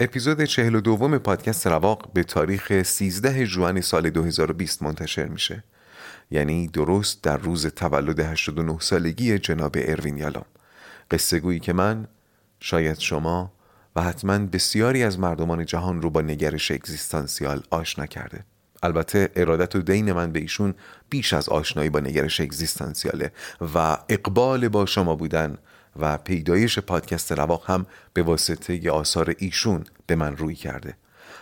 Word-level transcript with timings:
اپیزود 0.00 0.44
چهل 0.44 0.74
و 0.74 0.80
دوم 0.80 1.18
پادکست 1.18 1.66
رواق 1.66 2.12
به 2.12 2.22
تاریخ 2.24 2.82
13 2.82 3.46
جوان 3.46 3.80
سال 3.80 4.10
2020 4.10 4.82
منتشر 4.82 5.26
میشه. 5.26 5.64
یعنی 6.30 6.68
درست 6.68 7.22
در 7.22 7.36
روز 7.36 7.66
تولد 7.66 8.20
89 8.20 8.78
سالگی 8.80 9.38
جناب 9.38 9.76
اروین 9.78 10.18
یالام 10.18 10.44
قصه 11.10 11.40
گویی 11.40 11.60
که 11.60 11.72
من 11.72 12.06
شاید 12.60 12.98
شما 12.98 13.52
و 13.96 14.02
حتما 14.02 14.38
بسیاری 14.38 15.02
از 15.02 15.18
مردمان 15.18 15.66
جهان 15.66 16.02
رو 16.02 16.10
با 16.10 16.20
نگرش 16.20 16.70
اگزیستانسیال 16.70 17.62
آشنا 17.70 18.06
کرده. 18.06 18.44
البته 18.82 19.30
ارادت 19.36 19.76
و 19.76 19.82
دین 19.82 20.12
من 20.12 20.32
به 20.32 20.40
ایشون 20.40 20.74
بیش 21.10 21.32
از 21.32 21.48
آشنایی 21.48 21.90
با 21.90 22.00
نگرش 22.00 22.40
اگزیستانسیاله 22.40 23.32
و 23.74 23.98
اقبال 24.08 24.68
با 24.68 24.86
شما 24.86 25.16
بودن 25.16 25.58
و 25.96 26.18
پیدایش 26.18 26.78
پادکست 26.78 27.32
رواق 27.32 27.70
هم 27.70 27.86
به 28.12 28.22
واسطه 28.22 28.90
آثار 28.90 29.34
ایشون 29.38 29.84
به 30.06 30.16
من 30.16 30.36
روی 30.36 30.54
کرده. 30.54 30.96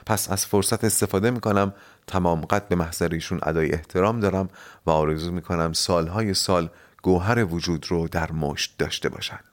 پس 0.07 0.31
از 0.31 0.46
فرصت 0.46 0.85
استفاده 0.85 1.31
می‌کنم 1.31 1.75
تمام 2.07 2.41
قد 2.41 2.68
به 2.68 2.77
محضر 2.77 3.09
ایشون 3.09 3.40
ادای 3.43 3.73
احترام 3.73 4.21
دارم 4.21 4.49
و 4.87 4.90
آرزو 4.90 5.32
می‌کنم 5.32 5.73
سالهای 5.73 6.35
سال 6.35 6.71
گوهر 7.03 7.45
وجود 7.45 7.87
رو 7.90 8.09
در 8.09 8.32
مشت 8.32 8.75
داشته 8.79 9.09
باشند 9.09 9.45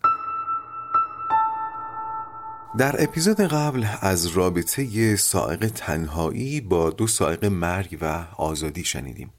در 2.78 3.04
اپیزود 3.04 3.42
قبل 3.42 3.86
از 4.02 4.26
رابطه 4.28 5.16
سائق 5.16 5.72
تنهایی 5.76 6.62
با 6.62 6.90
دو 6.90 7.08
سائق 7.08 7.46
مرگ 7.46 7.98
و 8.02 8.26
آزادی 8.38 8.84
شنیدیم. 8.84 9.34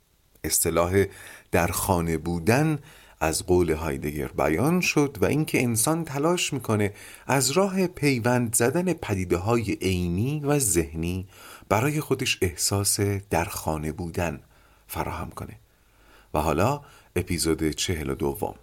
اصطلاح 0.45 1.05
در 1.53 1.67
خانه 1.67 2.19
بودن 2.19 2.79
از 3.25 3.47
قول 3.47 3.71
هایدگر 3.71 4.27
بیان 4.27 4.81
شد 4.81 5.19
و 5.21 5.25
اینکه 5.25 5.63
انسان 5.63 6.05
تلاش 6.05 6.53
می‌کنه 6.53 6.93
از 7.27 7.51
راه 7.51 7.87
پیوند 7.87 8.55
زدن 8.55 8.93
پدیده 8.93 9.37
های 9.37 9.73
عینی 9.73 10.41
و 10.41 10.59
ذهنی 10.59 11.29
برای 11.69 12.01
خودش 12.01 12.39
احساس 12.43 13.01
در 13.31 13.45
خانه 13.45 13.93
بودن 13.93 14.41
فراهم 14.87 15.31
کنه. 15.31 15.59
و 16.35 16.39
حالا 16.39 16.81
اپیزود 17.17 17.71
چهل 17.71 18.11
و 18.11 18.15
دوم. 18.15 18.55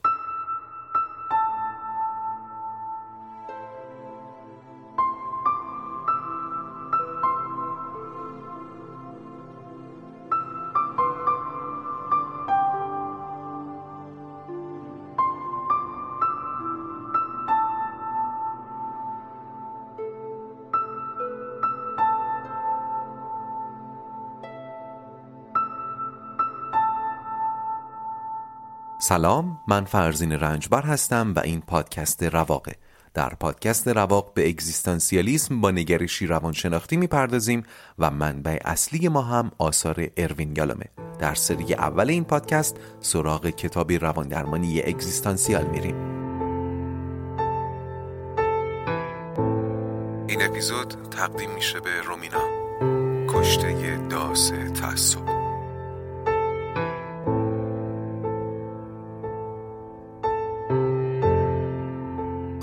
سلام 29.04 29.60
من 29.68 29.86
فرزین 29.86 30.32
رنجبر 30.32 30.82
هستم 30.82 31.34
و 31.36 31.40
این 31.40 31.62
پادکست 31.62 32.24
رواقه. 32.24 32.76
در 33.14 33.30
پادکست 33.30 33.88
رواق 33.88 34.34
به 34.34 34.50
اگزیستانسیالیسم 34.50 35.62
با 35.62 35.72
نگرشی 35.72 36.28
روانشناختی 36.28 36.98
می‌پردازیم 36.98 37.64
و 38.00 38.12
منبع 38.12 38.60
اصلی 38.66 39.08
ما 39.08 39.22
هم 39.22 39.52
آثار 39.58 40.08
اروین 40.18 40.54
یالومه 40.58 40.86
در 41.20 41.34
سری 41.34 41.74
اول 41.74 42.10
این 42.10 42.24
پادکست 42.24 42.76
سراغ 43.00 43.50
کتابی 43.50 43.98
رواندرمانی 43.98 44.82
اگزیستانسیال 44.82 45.66
میریم. 45.66 45.96
این 50.28 50.42
اپیزود 50.42 50.94
تقدیم 51.12 51.50
میشه 51.52 51.80
به 51.80 52.02
رومینا. 52.02 52.42
کشته 53.28 53.98
داس 54.10 54.52
تعصب. 54.82 55.41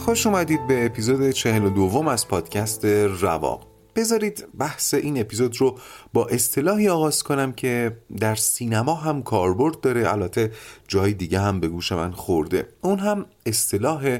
خوش 0.08 0.26
اومدید 0.26 0.66
به 0.66 0.86
اپیزود 0.86 1.30
چهل 1.30 1.64
و 1.64 1.70
دوم 1.70 2.08
از 2.08 2.28
پادکست 2.28 2.84
رواق 2.84 3.66
بذارید 3.96 4.46
بحث 4.58 4.94
این 4.94 5.20
اپیزود 5.20 5.60
رو 5.60 5.78
با 6.12 6.26
اصطلاحی 6.26 6.88
آغاز 6.88 7.22
کنم 7.22 7.52
که 7.52 7.96
در 8.18 8.34
سینما 8.34 8.94
هم 8.94 9.22
کاربرد 9.22 9.80
داره 9.80 10.12
البته 10.12 10.52
جای 10.88 11.12
دیگه 11.12 11.40
هم 11.40 11.60
به 11.60 11.68
گوش 11.68 11.92
من 11.92 12.12
خورده. 12.12 12.68
اون 12.80 12.98
هم 12.98 13.26
اصطلاح 13.46 14.18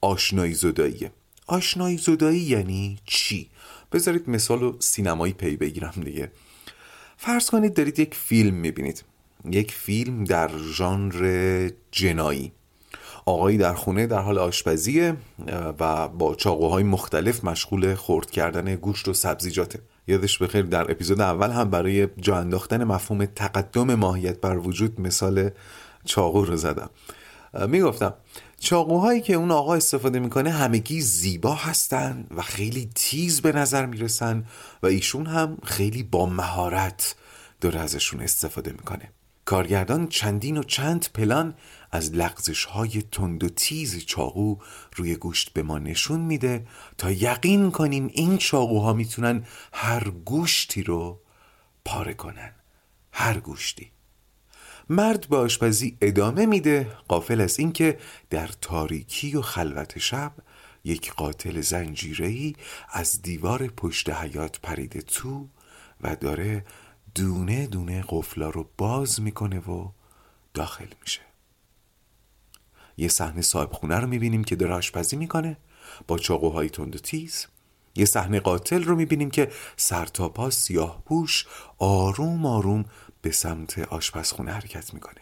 آشنایی 0.00 0.54
زداییه 0.54 1.10
آشنایی 1.46 1.96
زدایی 1.96 2.40
یعنی 2.40 2.98
چی؟ 3.04 3.48
بذارید 3.92 4.30
مثال 4.30 4.62
و 4.62 4.76
سینمایی 4.78 5.32
پی 5.32 5.56
بگیرم 5.56 5.94
دیگه. 6.04 6.30
فرض 7.16 7.50
کنید 7.50 7.74
دارید 7.74 7.98
یک 7.98 8.14
فیلم 8.14 8.54
می‌بینید. 8.54 9.04
یک 9.50 9.72
فیلم 9.72 10.24
در 10.24 10.50
ژانر 10.58 11.70
جنایی. 11.90 12.52
آقایی 13.28 13.58
در 13.58 13.74
خونه 13.74 14.06
در 14.06 14.18
حال 14.18 14.38
آشپزیه 14.38 15.16
و 15.80 16.08
با 16.08 16.34
چاقوهای 16.34 16.82
مختلف 16.82 17.44
مشغول 17.44 17.94
خورد 17.94 18.30
کردن 18.30 18.74
گوشت 18.74 19.08
و 19.08 19.14
سبزیجاته 19.14 19.80
یادش 20.06 20.38
بخیر 20.38 20.62
در 20.62 20.90
اپیزود 20.90 21.20
اول 21.20 21.50
هم 21.50 21.70
برای 21.70 22.08
جا 22.16 22.36
انداختن 22.36 22.84
مفهوم 22.84 23.26
تقدم 23.26 23.94
ماهیت 23.94 24.40
بر 24.40 24.58
وجود 24.58 25.00
مثال 25.00 25.50
چاقو 26.04 26.44
رو 26.44 26.56
زدم. 26.56 26.90
می‌گفتم 27.68 28.14
چاقوهایی 28.60 29.20
که 29.20 29.34
اون 29.34 29.50
آقا 29.50 29.74
استفاده 29.74 30.18
می‌کنه 30.18 30.50
همگی 30.50 31.00
زیبا 31.00 31.54
هستن 31.54 32.26
و 32.36 32.42
خیلی 32.42 32.90
تیز 32.94 33.40
به 33.40 33.52
نظر 33.52 33.86
می‌رسن 33.86 34.44
و 34.82 34.86
ایشون 34.86 35.26
هم 35.26 35.58
خیلی 35.64 36.02
با 36.02 36.26
مهارت 36.26 37.14
داره 37.60 37.80
ازشون 37.80 38.20
استفاده 38.20 38.72
می‌کنه. 38.72 39.12
کارگردان 39.44 40.06
چندین 40.06 40.56
و 40.56 40.62
چند 40.62 41.06
پلان 41.14 41.54
از 41.90 42.12
لغزش 42.12 42.64
های 42.64 43.02
تند 43.12 43.44
و 43.44 43.48
تیز 43.48 44.04
چاقو 44.04 44.56
روی 44.96 45.16
گوشت 45.16 45.52
به 45.52 45.62
ما 45.62 45.78
نشون 45.78 46.20
میده 46.20 46.66
تا 46.98 47.10
یقین 47.10 47.70
کنیم 47.70 48.10
این 48.12 48.38
چاقوها 48.38 48.92
می‌تونن 48.92 49.46
هر 49.72 50.10
گوشتی 50.10 50.82
رو 50.82 51.20
پاره 51.84 52.14
کنن. 52.14 52.52
هر 53.12 53.40
گوشتی. 53.40 53.90
مرد 54.90 55.28
به 55.28 55.36
آشپزی 55.36 55.96
ادامه 56.00 56.46
میده 56.46 56.96
قافل 57.08 57.40
از 57.40 57.58
اینکه 57.58 57.98
در 58.30 58.46
تاریکی 58.60 59.36
و 59.36 59.42
خلوت 59.42 59.98
شب 59.98 60.32
یک 60.84 61.12
قاتل 61.12 61.60
زنجیره‌ای 61.60 62.54
از 62.88 63.22
دیوار 63.22 63.66
پشت 63.66 64.10
حیات 64.10 64.60
پریده 64.60 65.02
تو 65.02 65.48
و 66.00 66.16
داره 66.16 66.64
دونه 67.14 67.66
دونه 67.66 68.04
قفلا 68.08 68.50
رو 68.50 68.70
باز 68.76 69.20
می‌کنه 69.20 69.58
و 69.58 69.88
داخل 70.54 70.88
میشه. 71.02 71.27
یه 72.98 73.08
صحنه 73.08 73.42
صاحب 73.42 73.72
خونه 73.72 73.96
رو 73.96 74.06
می‌بینیم 74.06 74.44
که 74.44 74.56
داره 74.56 74.74
آشپزی 74.74 75.16
می‌کنه 75.16 75.56
با 76.06 76.18
چاقوهای 76.18 76.70
تند 76.70 76.96
و 76.96 76.98
تیز. 76.98 77.46
یه 77.94 78.04
صحنه 78.04 78.40
قاتل 78.40 78.84
رو 78.84 78.96
می‌بینیم 78.96 79.30
که 79.30 79.50
سرتاپا 79.76 80.50
سیاه 80.50 81.02
پوش 81.06 81.46
آروم 81.78 82.46
آروم 82.46 82.84
به 83.22 83.30
سمت 83.30 83.78
آشپزخونه 83.78 84.52
حرکت 84.52 84.94
می‌کنه. 84.94 85.20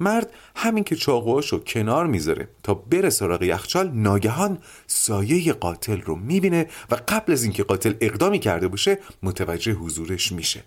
مرد 0.00 0.30
همین 0.56 0.84
که 0.84 0.96
چاقوهاشو 0.96 1.58
کنار 1.58 2.06
می‌ذاره 2.06 2.48
تا 2.62 2.74
بره 2.74 3.10
سراغ 3.10 3.42
یخچال 3.42 3.90
ناگهان 3.90 4.58
سایه 4.86 5.52
قاتل 5.52 6.00
رو 6.00 6.16
می‌بینه 6.16 6.68
و 6.90 6.96
قبل 7.08 7.32
از 7.32 7.42
اینکه 7.42 7.64
قاتل 7.64 7.94
اقدامی 8.00 8.38
کرده 8.38 8.68
باشه 8.68 8.98
متوجه 9.22 9.72
حضورش 9.72 10.32
میشه. 10.32 10.64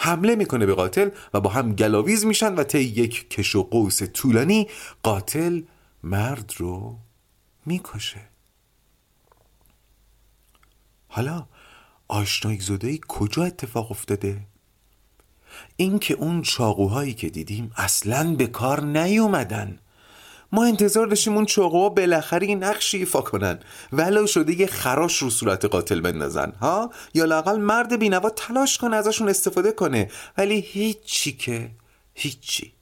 حمله 0.00 0.34
می‌کنه 0.36 0.66
به 0.66 0.74
قاتل 0.74 1.10
و 1.34 1.40
با 1.40 1.50
هم 1.50 1.72
گلاویز 1.72 2.24
میشن 2.24 2.54
و 2.54 2.62
طی 2.64 2.78
یک 2.78 3.30
کش 3.30 3.56
و 3.56 3.62
قوس 3.62 4.02
طولانی 4.02 4.68
قاتل 5.02 5.62
مرد 6.02 6.52
رو 6.56 6.98
می‌کشه 7.66 8.20
حالا 11.08 11.46
آشنایی 12.08 12.60
زده 12.60 12.98
کجا 13.08 13.44
اتفاق 13.44 13.90
افتاده؟ 13.90 14.46
اینکه 15.76 16.14
اون 16.14 16.42
چاقوهایی 16.42 17.14
که 17.14 17.30
دیدیم 17.30 17.72
اصلا 17.76 18.34
به 18.34 18.46
کار 18.46 18.84
نیومدن 18.84 19.78
ما 20.52 20.64
انتظار 20.64 21.06
داشتیم 21.06 21.34
اون 21.34 21.44
چاقوها 21.44 21.88
بالاخره 21.88 22.54
نقشی 22.54 22.98
ایفا 22.98 23.20
کنن. 23.20 23.58
ولو 23.92 24.26
شده 24.26 24.60
یه 24.60 24.66
خراش 24.66 25.18
رو 25.18 25.30
صورت 25.30 25.64
قاتل 25.64 26.00
بندازن 26.00 26.52
ها؟ 26.60 26.90
یا 27.14 27.24
لاقل 27.24 27.60
مرد 27.60 27.98
بینوا 27.98 28.30
تلاش 28.30 28.78
کنه 28.78 28.96
ازشون 28.96 29.28
استفاده 29.28 29.72
کنه. 29.72 30.10
ولی 30.38 30.60
هیچی 30.60 31.32
که 31.32 31.70
هیچی. 32.14 32.72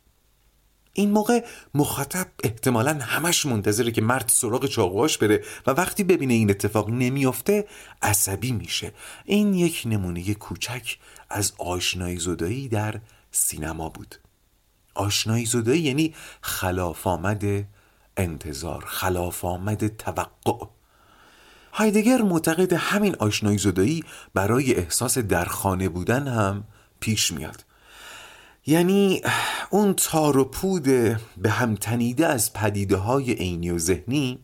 این 0.95 1.11
موقع 1.11 1.45
مخاطب 1.75 2.27
احتمالا 2.45 2.95
همش 2.95 3.47
منتظره 3.47 3.91
که 3.91 4.01
مرد 4.01 4.29
سراغ 4.29 4.67
چاقوهاش 4.67 5.19
بره 5.19 5.45
و 5.67 5.71
وقتی 5.71 6.05
ببینه 6.05 6.35
این 6.35 6.51
اتفاق 6.51 6.91
نمیافته 6.91 7.67
عصبی 8.03 8.53
میشه. 8.53 8.93
این 9.25 9.55
یک 9.55 9.83
نمونه 9.87 10.35
کوچک 10.35 10.99
از 11.31 11.53
آشنایی 11.59 12.17
زدایی 12.17 12.69
در 12.69 13.01
سینما 13.31 13.89
بود. 13.89 14.24
آشنایی 14.94 15.46
زده 15.46 15.76
یعنی 15.76 16.14
خلاف 16.41 17.06
آمد 17.06 17.44
انتظار 18.17 18.85
خلاف 18.87 19.44
آمد 19.44 19.96
توقع. 19.96 20.67
هایدگر 21.73 22.23
معتقد 22.23 22.73
همین 22.73 23.17
آشنایی 23.19 23.58
زدایی 23.58 24.05
برای 24.35 24.75
احساس 24.75 25.19
در 25.19 25.44
خانه 25.44 25.88
بودن 25.88 26.29
هم 26.29 26.64
پیش 27.00 27.32
میاد. 27.32 27.64
یعنی 28.67 29.23
اون 29.70 29.94
تار 29.94 30.37
و 30.37 30.44
پود 30.44 30.82
به 31.37 31.50
هم 31.50 31.75
تنیده 31.75 32.26
از 32.26 32.52
پدیده 32.52 32.96
های 32.96 33.32
عینی 33.32 33.70
و 33.70 33.79
ذهنی 33.79 34.38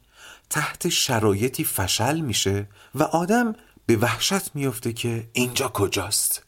تحت 0.51 0.89
شرایطی 0.89 1.65
فشل 1.65 2.21
میشه 2.21 2.69
و 2.95 3.03
آدم 3.03 3.55
به 3.87 3.97
وحشت 3.97 4.55
میفته 4.55 4.93
که 4.93 5.29
اینجا 5.33 5.69
کجاست. 5.69 6.45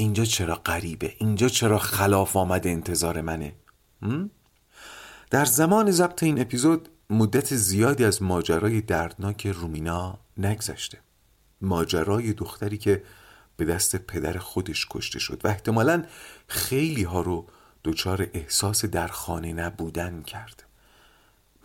اینجا 0.00 0.24
چرا 0.24 0.54
غریبه؟ 0.54 1.14
اینجا 1.18 1.48
چرا 1.48 1.78
خلاف 1.78 2.36
آمده 2.36 2.70
انتظار 2.70 3.20
منه؟ 3.20 3.52
در 5.30 5.44
زمان 5.44 5.90
ضبط 5.90 6.22
این 6.22 6.40
اپیزود 6.40 6.88
مدت 7.10 7.54
زیادی 7.54 8.04
از 8.04 8.22
ماجرای 8.22 8.80
دردناک 8.80 9.46
رومینا 9.46 10.18
نگذشته. 10.36 10.98
ماجرای 11.60 12.32
دختری 12.32 12.78
که 12.78 13.02
به 13.56 13.64
دست 13.64 13.96
پدر 13.96 14.38
خودش 14.38 14.86
کشته 14.90 15.18
شد 15.18 15.40
و 15.44 15.48
احتمالا 15.48 16.04
خیلی 16.48 17.02
ها 17.02 17.20
رو 17.20 17.46
دچار 17.84 18.28
احساس 18.32 18.84
در 18.84 19.08
خانه 19.08 19.52
نبودن 19.52 20.22
کرد. 20.22 20.64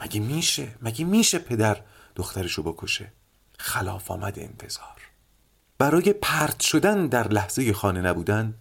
مگه 0.01 0.19
میشه؟ 0.19 0.75
مگه 0.81 1.05
میشه 1.05 1.39
پدر 1.39 1.81
دخترشو 2.15 2.63
بکشه؟ 2.63 3.11
خلاف 3.57 4.11
آمد 4.11 4.39
انتظار. 4.39 4.94
برای 5.77 6.13
پرت 6.13 6.59
شدن 6.59 7.07
در 7.07 7.27
لحظه 7.27 7.73
خانه 7.73 8.01
نبودن 8.01 8.53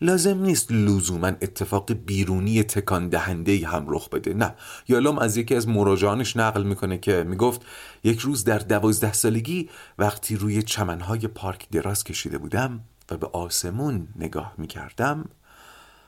لازم 0.00 0.38
نیست 0.38 0.72
لزوما 0.72 1.26
اتفاق 1.26 1.92
بیرونی 1.92 2.62
تکان 2.62 3.08
دهنده 3.08 3.66
هم 3.66 3.84
رخ 3.88 4.08
بده. 4.08 4.34
نه 4.34 4.54
یالوم 4.88 5.18
از 5.18 5.36
یکی 5.36 5.54
از 5.54 5.68
مراجعانش 5.68 6.36
نقل 6.36 6.62
می‌کنه 6.62 6.98
که 6.98 7.24
می‌گفت 7.24 7.62
یک 8.04 8.18
روز 8.18 8.44
در 8.44 8.58
دوازده 8.58 9.12
سالگی 9.12 9.70
وقتی 9.98 10.36
روی 10.36 10.62
چمنهای 10.62 11.28
پارک 11.28 11.68
دراز 11.70 12.04
کشیده 12.04 12.38
بودم 12.38 12.80
و 13.10 13.16
به 13.16 13.26
آسمون 13.26 14.08
نگاه 14.16 14.54
می‌کردم 14.58 15.24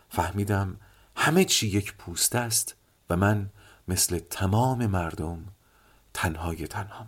فهمیدم 0.08 0.76
همه 1.16 1.44
چی 1.44 1.66
یک 1.68 1.94
پوست 1.94 2.36
است 2.36 2.76
و 3.10 3.16
من 3.16 3.50
مثل 3.88 4.18
تمام 4.18 4.86
مردم 4.86 5.44
تنهای 6.14 6.66
تنهام. 6.66 7.06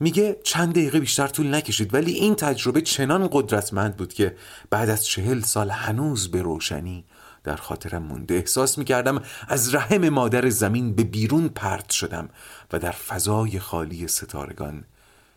میگه 0.00 0.36
چند 0.44 0.70
دقیقه 0.70 1.00
بیشتر 1.00 1.26
طول 1.26 1.54
نکشید 1.54 1.94
ولی 1.94 2.12
این 2.12 2.34
تجربه 2.34 2.80
چنان 2.80 3.28
قدرتمند 3.32 3.96
بود 3.96 4.12
که 4.12 4.36
بعد 4.70 4.90
از 4.90 5.06
چهل 5.06 5.40
سال 5.40 5.70
هنوز 5.70 6.30
به 6.30 6.42
روشنی 6.42 7.04
در 7.44 7.56
خاطرم 7.56 8.02
مونده. 8.02 8.34
احساس 8.34 8.78
می‌کردم 8.78 9.22
از 9.48 9.74
رحم 9.74 10.08
مادر 10.08 10.48
زمین 10.48 10.94
به 10.94 11.04
بیرون 11.04 11.48
پرت 11.48 11.90
شدم 11.90 12.28
و 12.72 12.78
در 12.78 12.90
فضای 12.90 13.58
خالی 13.58 14.08
ستارگان 14.08 14.84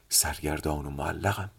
سرگردان 0.09 0.85
و 0.85 0.89
معلقم. 0.89 1.49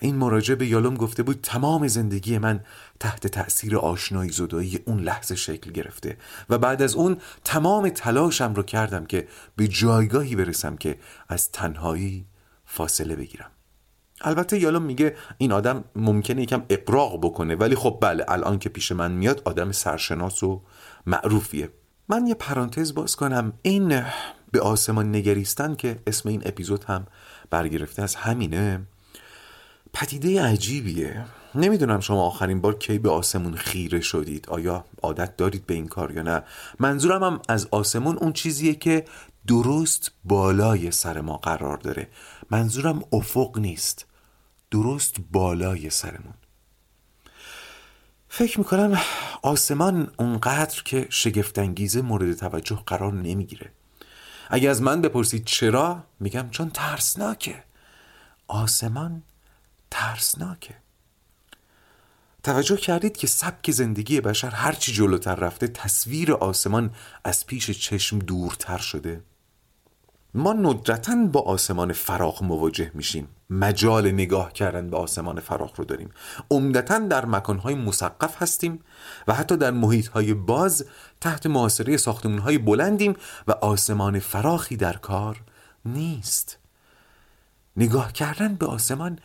این 0.00 0.16
مراجع 0.16 0.54
به 0.54 0.66
یالوم 0.66 0.94
گفته 0.94 1.22
بود 1.22 1.40
تمام 1.42 1.88
زندگی 1.88 2.38
من 2.38 2.60
تحت 3.00 3.26
تأثیر 3.26 3.76
آشنایی 3.76 4.30
زدایی 4.30 4.80
اون 4.86 5.00
لحظه 5.00 5.34
شکل 5.34 5.72
گرفته 5.72 6.16
و 6.50 6.58
بعد 6.58 6.82
از 6.82 6.94
اون 6.94 7.16
تمام 7.44 7.88
تلاشم 7.88 8.54
رو 8.54 8.62
کردم 8.62 9.04
که 9.04 9.28
به 9.56 9.68
جایگاهی 9.68 10.36
برسم 10.36 10.76
که 10.76 10.98
از 11.28 11.50
تنهایی 11.50 12.26
فاصله 12.64 13.16
بگیرم. 13.16 13.50
البته 14.20 14.58
یالوم 14.58 14.82
میگه 14.82 15.16
این 15.38 15.52
آدم 15.52 15.84
ممکنه 15.96 16.42
یکم 16.42 16.62
اقراق 16.68 17.18
بکنه 17.20 17.54
ولی 17.54 17.74
خب 17.74 17.98
بله 18.00 18.24
الان 18.28 18.58
که 18.58 18.68
پیش 18.68 18.92
من 18.92 19.12
میاد 19.12 19.42
آدم 19.44 19.72
سرشناس 19.72 20.42
و 20.42 20.62
معروفیه. 21.06 21.70
من 22.08 22.26
یه 22.26 22.34
پرانتز 22.34 22.94
باز 22.94 23.16
کنم. 23.16 23.52
این 23.62 24.02
به 24.52 24.60
آسمان 24.60 25.16
نگریستن 25.16 25.74
که 25.74 25.98
اسم 26.06 26.28
این 26.28 26.42
اپیزود 26.44 26.84
هم 26.84 27.06
برگرفته 27.50 28.02
از 28.02 28.14
همینه. 28.14 28.86
پدیده 29.92 30.42
عجیبیه. 30.42 31.24
نمی‌دونم 31.54 32.00
شما 32.00 32.26
آخرین 32.26 32.60
بار 32.60 32.78
کی 32.78 32.98
به 32.98 33.10
آسمون 33.10 33.56
خیره 33.56 34.00
شدید. 34.00 34.48
آیا 34.48 34.84
عادت 35.02 35.36
دارید 35.36 35.66
به 35.66 35.74
این 35.74 35.86
کار 35.88 36.12
یا 36.12 36.22
نه؟ 36.22 36.42
منظورم 36.78 37.24
هم 37.24 37.40
از 37.48 37.68
آسمون 37.70 38.16
اون 38.16 38.32
چیزیه 38.32 38.74
که 38.74 39.04
درست 39.46 40.10
بالای 40.24 40.90
سر 40.90 41.20
ما 41.20 41.36
قرار 41.36 41.76
داره. 41.76 42.08
منظورم 42.50 43.02
افق 43.12 43.58
نیست. 43.58 44.06
درست 44.70 45.16
بالای 45.32 45.90
سرمون. 45.90 46.34
فکر 48.28 48.58
می‌کنم 48.58 49.00
آسمان 49.42 50.12
اونقدر 50.18 50.82
که 50.82 51.06
شگفتانگیزه 51.10 52.02
مورد 52.02 52.34
توجه 52.34 52.82
قرار 52.86 53.12
نمی‌گیره. 53.12 53.72
اگه 54.50 54.70
از 54.70 54.82
من 54.82 55.00
بپرسید 55.00 55.44
چرا 55.44 56.04
میگم 56.20 56.48
چون 56.50 56.70
ترسناکه. 56.70 57.64
آسمان 58.48 59.22
ترسناکه. 59.92 60.74
توجه 62.42 62.76
کردید 62.76 63.16
که 63.16 63.26
سبک 63.26 63.70
زندگی 63.70 64.20
بشر 64.20 64.50
هرچی 64.50 64.92
جلوتر 64.92 65.34
رفته 65.34 65.68
تصویر 65.68 66.32
آسمان 66.32 66.90
از 67.24 67.46
پیش 67.46 67.70
چشم 67.70 68.18
دورتر 68.18 68.78
شده. 68.78 69.22
ما 70.34 70.52
ندرتا 70.52 71.16
با 71.32 71.40
آسمان 71.40 71.92
فراخ 71.92 72.42
مواجه 72.42 72.90
میشیم. 72.94 73.28
مجال 73.50 74.10
نگاه 74.10 74.52
کردن 74.52 74.90
به 74.90 74.96
آسمان 74.96 75.40
فراخ 75.40 75.72
رو 75.76 75.84
داریم. 75.84 76.10
عمدتا 76.50 76.98
در 76.98 77.24
مکانهای 77.26 77.74
مسقف 77.74 78.42
هستیم 78.42 78.84
و 79.28 79.34
حتی 79.34 79.56
در 79.56 79.70
محیطهای 79.70 80.34
باز 80.34 80.86
تحت 81.20 81.46
محاصره 81.46 81.96
ساختمانهای 81.96 82.58
بلندیم 82.58 83.16
و 83.46 83.52
آسمان 83.52 84.18
فراخی 84.18 84.76
در 84.76 84.96
کار 84.96 85.42
نیست. 85.84 86.58
نگاه 87.76 88.12
کردن 88.12 88.54
به 88.54 88.66
آسمان 88.66 89.18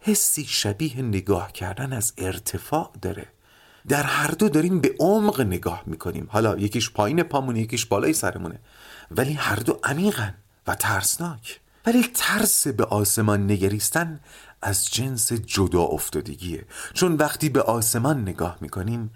حسی 0.00 0.44
شبیه 0.44 1.02
نگاه 1.02 1.52
کردن 1.52 1.92
از 1.92 2.12
ارتفاع 2.18 2.92
داره. 3.02 3.26
در 3.88 4.02
هر 4.02 4.30
دو 4.30 4.48
داریم 4.48 4.80
به 4.80 4.94
عمق 4.98 5.40
نگاه 5.40 5.82
می‌کنیم. 5.86 6.26
حالا 6.30 6.58
یکیش 6.58 6.90
پایین 6.90 7.22
پامونه 7.22 7.60
یکیش 7.60 7.86
بالای 7.86 8.12
سرمونه. 8.12 8.58
ولی 9.10 9.32
هر 9.32 9.56
دو 9.56 9.80
عمیقن 9.84 10.34
و 10.66 10.74
ترسناک. 10.74 11.60
ولی 11.86 12.10
ترس 12.14 12.66
به 12.66 12.84
آسمان 12.84 13.50
نگریستن 13.50 14.20
از 14.62 14.86
جنس 14.90 15.32
جدا 15.32 15.82
افتادگیه. 15.82 16.66
چون 16.92 17.14
وقتی 17.14 17.48
به 17.48 17.62
آسمان 17.62 18.22
نگاه 18.22 18.58
می‌کنیم 18.60 19.10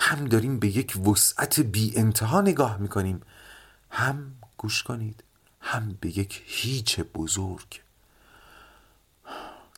هم 0.00 0.24
داریم 0.24 0.58
به 0.58 0.68
یک 0.68 1.06
وسعت 1.06 1.60
بی 1.60 1.92
انتها 1.96 2.40
نگاه 2.40 2.76
می‌کنیم. 2.76 3.20
هم 3.90 4.32
گوش 4.56 4.82
کنید 4.82 5.24
هم 5.60 5.98
به 6.00 6.18
یک 6.18 6.42
هیچ 6.46 7.00
بزرگ. 7.00 7.80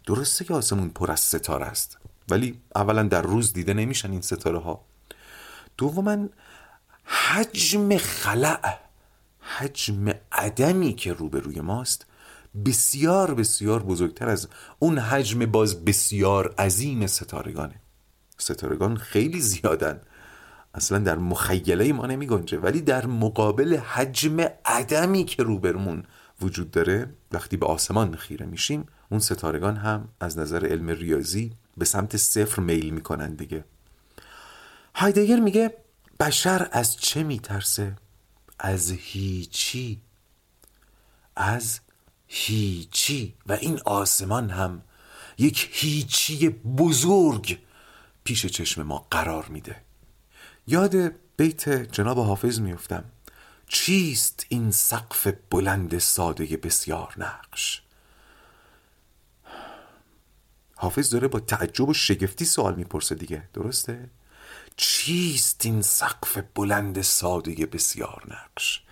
درسته 0.07 0.45
که 0.45 0.55
آسمون 0.55 0.89
پر 0.89 1.11
از 1.11 1.21
ستاره 1.21 1.67
است 1.67 1.99
ولی 2.31 2.61
اولا 2.77 3.03
در 3.03 3.23
روز 3.23 3.53
دیده 3.53 3.75
نمیشن 3.75 4.11
این 4.11 4.21
ستاره 4.21 4.59
ها 4.59 4.85
دوما 5.77 6.29
حجم 7.05 7.97
خلع 7.97 8.79
حجم 9.41 10.13
عدمی 10.33 10.93
که 10.93 11.13
روبروی 11.13 11.61
ماست 11.61 12.07
بسیار 12.67 13.35
بسیار 13.35 13.83
بزرگتر 13.83 14.29
از 14.29 14.49
اون 14.79 14.99
حجم 14.99 15.47
باز 15.47 15.85
بسیار 15.85 16.55
عظیم 16.59 17.07
ستارگانه. 17.07 17.75
ستارگان 18.39 18.97
خیلی 18.97 19.41
زیادن. 19.41 20.01
اصلا 20.75 20.99
در 20.99 21.17
مخیله 21.17 21.93
ما 21.93 22.07
نمی 22.07 22.27
گنجه 22.27 22.59
ولی 22.59 22.81
در 22.81 23.07
مقابل 23.07 23.77
حجم 23.77 24.41
عدمی 24.65 25.25
که 25.25 25.43
روبرمون 25.43 26.05
وجود 26.43 26.71
داره 26.71 27.11
وقتی 27.33 27.57
به 27.57 27.67
آسمان 27.67 28.17
خیره 28.17 28.47
میشیم 28.47 28.87
اون 29.13 29.21
ستارگان 29.21 29.77
هم 29.77 30.09
از 30.21 30.39
نظر 30.39 30.67
علم 30.67 30.89
ریاضی 30.89 31.53
به 31.77 31.85
سمت 31.85 32.17
صفر 32.17 32.63
میل 32.63 32.91
می‌کنن 32.91 33.35
دیگه. 33.35 33.65
هایدگر 34.95 35.41
میگه 35.41 35.75
بشر 36.21 36.69
از 36.73 36.97
چه 36.97 37.23
میترسه؟ 37.23 37.97
از 38.59 38.91
هیچی. 38.91 40.01
از 41.37 41.81
هیچی. 42.27 43.35
و 43.47 43.53
این 43.53 43.81
آسمان 43.85 44.51
هم 44.51 44.83
یک 45.39 45.69
هیچی 45.73 46.49
بزرگ 46.49 47.59
پیش 48.25 48.47
چشم 48.47 48.83
ما 48.83 49.07
قرار 49.11 49.47
میده. 49.49 49.77
یاد 50.67 50.95
بیت 51.37 51.69
جناب 51.69 52.19
حافظ 52.19 52.61
میفتم 52.61 53.05
چیست 53.69 54.47
این 54.49 54.71
سقف 54.71 55.29
بلند 55.51 55.99
ساده 55.99 56.57
بسیار 56.57 57.15
نقش؟ 57.17 57.83
حافظ 60.83 61.11
داره 61.11 61.29
با 61.29 61.41
تعجب 61.41 61.89
و 61.89 61.95
شگفتی 61.95 62.45
سوال 62.45 62.75
می‌پرسه 62.75 63.15
دیگه. 63.15 63.43
درسته؟ 63.55 64.11
چیست 64.77 65.67
این 65.67 65.83
سقف 65.83 66.39
بلند 66.55 67.03
ساده 67.03 67.67
بسیار 67.67 68.23
نقش؟ 68.29 68.83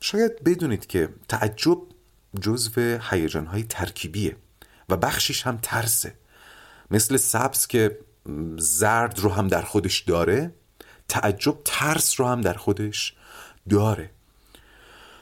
شاید 0.00 0.44
بدونید 0.44 0.86
که 0.86 1.08
تعجب 1.28 1.78
جزو 2.40 2.98
هیجانهای 3.10 3.62
ترکیبیه 3.62 4.36
و 4.88 4.96
بخشیش 4.96 5.46
هم 5.46 5.58
ترسه. 5.62 6.14
مثل 6.90 7.16
سبز 7.16 7.66
که 7.66 7.98
زرد 8.58 9.18
رو 9.18 9.30
هم 9.30 9.48
در 9.48 9.62
خودش 9.62 10.00
داره 10.00 10.54
تعجب 11.08 11.58
ترس 11.64 12.20
رو 12.20 12.26
هم 12.26 12.40
در 12.40 12.54
خودش 12.54 13.14
داره. 13.68 14.10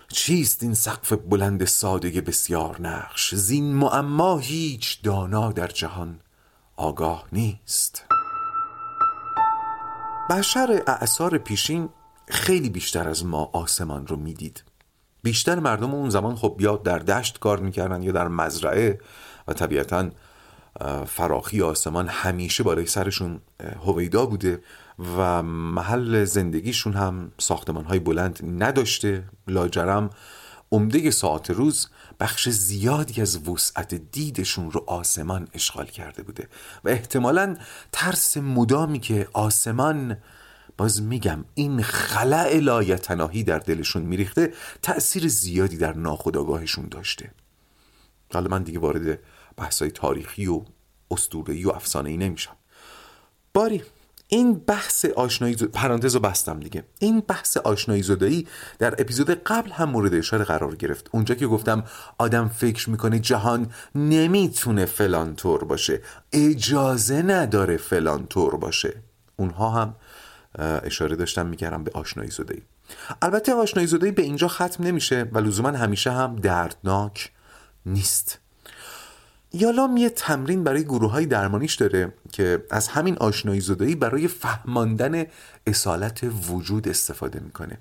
چیست 0.09 0.63
این 0.63 0.75
سقف 0.75 1.13
بلند 1.13 1.65
ساده 1.65 2.21
بسیار 2.21 2.81
نقش؟ 2.81 3.35
زین 3.35 3.75
معما 3.75 4.39
هیچ 4.39 5.03
دانا 5.03 5.53
در 5.53 5.67
جهان 5.67 6.21
آگاه 6.77 7.25
نیست. 7.33 8.05
بشر 10.31 10.83
اعثار 10.87 11.39
پیشین 11.39 11.89
خیلی 12.29 12.71
بیشتر 12.71 13.09
از 13.09 13.25
ما 13.25 13.51
آسمان 13.53 14.07
رو 14.07 14.17
می‌دید. 14.17 14.65
بیشتر 15.23 15.59
مردم 15.59 15.95
اون 15.95 16.11
زمان 16.11 16.37
خب 16.37 16.57
یا 16.61 16.77
در 16.77 16.99
دشت 16.99 17.39
کار 17.39 17.59
می‌کردن 17.59 18.03
یا 18.03 18.13
در 18.13 18.29
مزرعه 18.29 19.01
و 19.49 19.53
طبیعتا 19.53 20.11
فراخی 21.07 21.63
آسمان 21.63 22.09
همیشه 22.09 22.63
بالای 22.63 22.87
سرشون 22.87 23.41
هویدا 23.87 24.27
بوده. 24.27 24.63
و 24.99 25.43
محل 25.43 26.25
زندگیشون 26.25 26.93
هم 26.93 27.33
ساختمان 27.39 27.85
های 27.85 27.99
بلند 27.99 28.63
نداشته. 28.63 29.25
لاجرم 29.49 30.11
عمده 30.73 31.11
ساعت 31.11 31.51
روز 31.51 31.89
بخش 32.21 32.49
زیادی 32.49 33.23
از 33.23 33.49
وسعت 33.49 33.95
دیدشون 33.95 34.71
رو 34.71 34.85
آسمان 34.87 35.49
اشغال 35.55 35.87
کرده 35.87 36.23
بوده 36.23 36.49
و 36.85 36.89
احتمالا 36.89 37.57
ترس 37.93 38.37
مدامی 38.37 38.99
که 38.99 39.29
آسمان 39.33 40.17
باز 40.77 41.03
میگم 41.03 41.45
این 41.55 41.83
خلع 41.83 42.59
لایتناهی 42.59 43.43
در 43.43 43.59
دلشون 43.59 44.03
میریخته 44.03 44.53
تأثیر 44.83 45.29
زیادی 45.29 45.77
در 45.77 45.93
ناخودآگاهشون 45.93 46.89
داشته. 46.89 47.31
حالا 48.33 48.49
من 48.49 48.63
دیگه 48.63 48.79
وارد 48.79 49.19
بحثای 49.57 49.91
تاریخی 49.91 50.47
و 50.47 50.63
اسطوره‌ای 51.11 51.65
و 51.65 51.71
افسانه‌ای 51.71 52.17
نمیشم. 52.17 52.57
باری. 53.55 53.83
این 54.29 54.55
بحث 54.55 55.05
آشنایی 55.05 55.55
زد... 55.55 55.65
پرانتز 55.65 56.15
رو 56.15 56.21
بستم 56.21 56.61
دیگه. 56.61 56.85
این 56.99 57.21
بحث 57.21 57.57
آشنایی 57.57 58.03
زدایی 58.03 58.47
در 58.79 58.95
اپیزود 58.99 59.31
قبل 59.31 59.71
هم 59.71 59.91
مورد 59.91 60.15
اشاره 60.15 60.45
قرار 60.45 60.77
گرفت. 60.77 61.09
اونجا 61.13 61.35
که 61.35 61.47
گفتم 61.47 61.85
آدم 62.19 62.49
فکر 62.49 62.91
می‌کنه 62.91 63.19
جهان 63.19 63.71
نمی‌تونه 63.95 64.87
فلان 64.87 65.37
طور 65.37 65.65
باشه. 65.65 66.01
اجازه 66.33 67.23
نداره 67.23 67.77
فلان 67.77 68.27
طور 68.27 68.57
باشه. 68.57 68.95
اونها 69.37 69.71
هم 69.71 69.95
اشاره 70.59 71.17
داشتم 71.17 71.47
می‌کردم 71.47 71.85
به 71.85 71.91
آشنایی 71.95 72.31
زدایی. 72.31 72.63
البته 73.23 73.55
آشنایی 73.55 73.87
زدایی 73.89 74.13
به 74.13 74.23
اینجا 74.23 74.49
ختم 74.49 74.85
نمیشه 74.85 75.29
و 75.33 75.39
لزوما 75.39 75.69
همیشه 75.69 76.11
هم 76.11 76.37
دردناک 76.37 77.33
نیست. 77.87 78.39
یالام 79.53 79.97
یه 79.97 80.11
تمرین 80.11 80.65
برای 80.65 80.85
گروه 80.85 81.11
های 81.11 81.27
درمانیش 81.27 81.75
داره 81.75 82.13
که 82.33 82.65
از 82.71 82.89
همین 82.89 83.17
آشنایی 83.19 83.61
زدایی 83.61 83.95
برای 83.95 84.29
فهماندن 84.29 85.25
اصالت 85.67 86.21
وجود 86.51 86.89
استفاده 86.89 87.41
می‌کنه. 87.41 87.79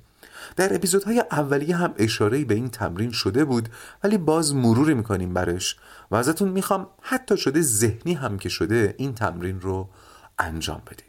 در 0.56 0.76
اپیزودهای 0.76 1.24
اولیه 1.32 1.76
هم 1.76 1.94
اشاره 1.98 2.46
به 2.46 2.54
این 2.54 2.70
تمرین 2.70 3.12
شده 3.12 3.46
بود 3.46 3.70
ولی 4.04 4.18
باز 4.18 4.56
مرور 4.56 4.94
می‌کنیم 4.94 5.34
برش 5.34 5.76
و 6.12 6.16
ازتون 6.16 6.50
می‌خوام 6.50 6.88
حتی 7.02 7.38
شده 7.38 7.62
ذهنی 7.62 8.14
هم 8.14 8.38
که 8.38 8.50
شده 8.50 8.96
این 8.98 9.14
تمرین 9.16 9.62
رو 9.62 9.90
انجام 10.40 10.82
بدید. 10.92 11.07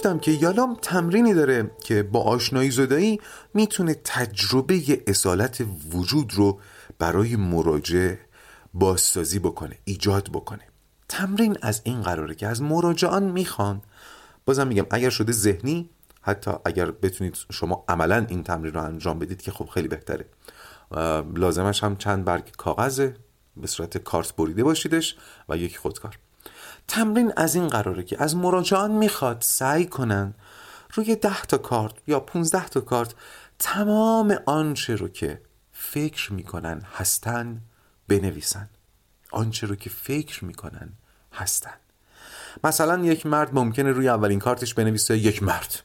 گفتم 0.00 0.18
که 0.18 0.30
یالام 0.30 0.78
تمرینی 0.82 1.34
داره 1.34 1.70
که 1.84 2.02
با 2.02 2.22
آشنایی 2.22 2.70
زدایی 2.70 3.20
می‌تونه 3.54 3.94
تجربه 4.04 5.02
اصالت 5.06 5.64
وجود 5.92 6.34
رو 6.34 6.60
برای 6.98 7.36
مراجعه 7.36 8.18
بازسازی 8.74 9.38
بکنه 9.38 9.78
ایجاد 9.84 10.28
بکنه. 10.32 10.62
تمرین 11.08 11.56
از 11.62 11.80
این 11.84 12.02
قراره 12.02 12.34
که 12.34 12.46
از 12.46 12.62
مراجعان 12.62 13.22
می‌خوان. 13.22 13.82
بازم 14.44 14.66
میگم 14.66 14.86
اگر 14.90 15.10
شده 15.10 15.32
ذهنی 15.32 15.90
حتی 16.22 16.50
اگر 16.64 16.90
بتونید 16.90 17.36
شما 17.52 17.84
عملا 17.88 18.26
این 18.28 18.42
تمرین 18.42 18.74
رو 18.74 18.82
انجام 18.82 19.18
بدید 19.18 19.42
که 19.42 19.50
خب 19.50 19.66
خیلی 19.66 19.88
بهتره. 19.88 20.24
لازمش 21.34 21.84
هم 21.84 21.96
چند 21.96 22.24
برگ 22.24 22.50
کاغذه 22.56 23.16
به 23.56 23.66
صورت 23.66 23.98
کارت 23.98 24.36
بریده 24.36 24.64
باشیدش 24.64 25.16
و 25.48 25.56
یک 25.56 25.78
خودکار. 25.78 26.18
تمرین 26.88 27.32
از 27.36 27.54
این 27.54 27.68
قراره 27.68 28.02
که 28.02 28.22
از 28.22 28.36
مراجعان 28.36 28.90
می‌خواد 28.90 29.38
سعی 29.40 29.86
کنن 29.86 30.34
روی 30.94 31.16
ده 31.16 31.42
تا 31.42 31.58
کارت 31.58 31.94
یا 32.06 32.20
15 32.20 32.68
تا 32.68 32.80
کارت 32.80 33.14
تمام 33.58 34.36
آنچه 34.46 34.96
رو 34.96 35.08
که 35.08 35.40
فکر 35.72 36.32
می‌کنن 36.32 36.82
هستن 36.96 37.60
بنویسن. 38.08 38.68
آنچه 39.30 39.66
رو 39.66 39.76
که 39.76 39.90
فکر 39.90 40.44
می‌کنن 40.44 40.92
هستن. 41.32 41.74
مثلا 42.64 43.04
یک 43.04 43.26
مرد 43.26 43.54
ممکنه 43.54 43.90
روی 43.90 44.08
اولین 44.08 44.38
کارتش 44.38 44.74
بنویسه 44.74 45.18
یک 45.18 45.42
مرد. 45.42 45.82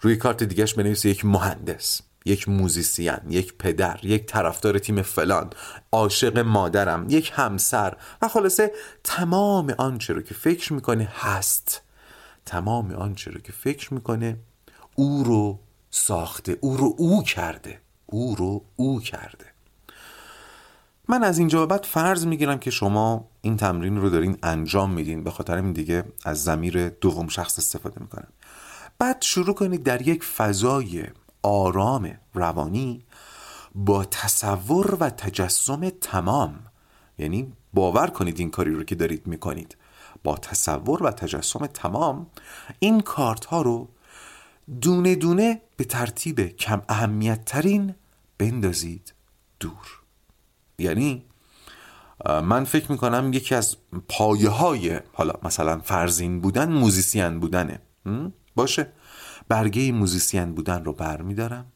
روی 0.00 0.16
کارت 0.16 0.42
دیگهش 0.42 0.74
بنویسه 0.74 1.08
یک 1.08 1.24
مهندس. 1.24 2.00
یک 2.26 2.48
موزیسین 2.48 3.16
یک 3.28 3.54
پدر 3.58 3.98
یک 4.02 4.26
طرفدار 4.26 4.78
تیم 4.78 5.02
فلان 5.02 5.50
عاشق 5.92 6.38
مادرم 6.38 7.06
یک 7.08 7.32
همسر 7.34 7.96
و 8.22 8.28
خلاصه 8.28 8.72
تمام 9.04 9.74
آنچه 9.78 10.12
رو 10.12 10.22
که 10.22 10.34
فکر 10.34 10.72
می‌کنه 10.72 11.08
هست. 11.14 11.82
تمام 12.46 12.92
آنچه 12.92 13.30
رو 13.30 13.40
که 13.40 13.52
فکر 13.52 13.94
می‌کنه 13.94 14.36
او 14.94 15.24
رو 15.24 15.58
ساخته 15.90 16.58
او 16.60 16.76
رو 16.76 16.94
او 16.98 17.22
کرده 17.22 17.80
او 18.06 18.34
رو 18.34 18.64
او 18.76 19.00
کرده. 19.00 19.44
من 21.08 21.24
از 21.24 21.38
اینجا 21.38 21.66
بعد 21.66 21.84
فرض 21.84 22.26
می‌گیرم 22.26 22.58
که 22.58 22.70
شما 22.70 23.28
این 23.40 23.56
تمرین 23.56 23.96
رو 23.96 24.10
دارین 24.10 24.38
انجام 24.42 24.90
میدین. 24.90 25.24
به 25.24 25.30
خاطر 25.30 25.56
این 25.56 25.72
دیگه 25.72 26.04
از 26.24 26.44
زمیر 26.44 26.88
دوم 26.88 27.28
شخص 27.28 27.58
استفاده 27.58 28.00
می‌کنم. 28.00 28.28
بعد 28.98 29.22
شروع 29.22 29.54
کنید 29.54 29.82
در 29.82 30.08
یک 30.08 30.24
فضای 30.24 31.04
آرام 31.46 32.18
روانی 32.34 33.04
با 33.74 34.04
تصور 34.04 34.96
و 35.00 35.10
تجسم 35.10 35.88
تمام. 35.88 36.58
یعنی 37.18 37.52
باور 37.74 38.06
کنید 38.06 38.38
این 38.38 38.50
کاری 38.50 38.74
رو 38.74 38.84
که 38.84 38.94
دارید 38.94 39.26
می‌کنید. 39.26 39.76
با 40.24 40.36
تصور 40.36 41.02
و 41.02 41.10
تجسم 41.10 41.66
تمام 41.66 42.26
این 42.78 43.00
کارت 43.00 43.44
ها 43.44 43.62
رو 43.62 43.88
دونه 44.80 45.14
دونه 45.14 45.62
به 45.76 45.84
ترتیب 45.84 46.40
کم 46.40 46.82
اهمیت 46.88 47.44
ترین 47.44 47.94
بندازید 48.38 49.14
دور. 49.60 50.00
یعنی 50.78 51.24
من 52.26 52.64
فکر 52.64 52.92
می‌کنم 52.92 53.32
یکی 53.32 53.54
از 53.54 53.76
پایه 54.08 54.48
های 54.48 55.00
حالا 55.12 55.34
مثلا 55.42 55.78
فرزین 55.78 56.40
بودن 56.40 56.72
موزیسین 56.72 57.40
بودنه. 57.40 57.80
باشه. 58.56 58.92
برگه 59.48 59.92
موزیسین 59.92 60.54
بودن 60.54 60.84
رو 60.84 60.92
بر 60.92 61.22
میدارم 61.22 61.72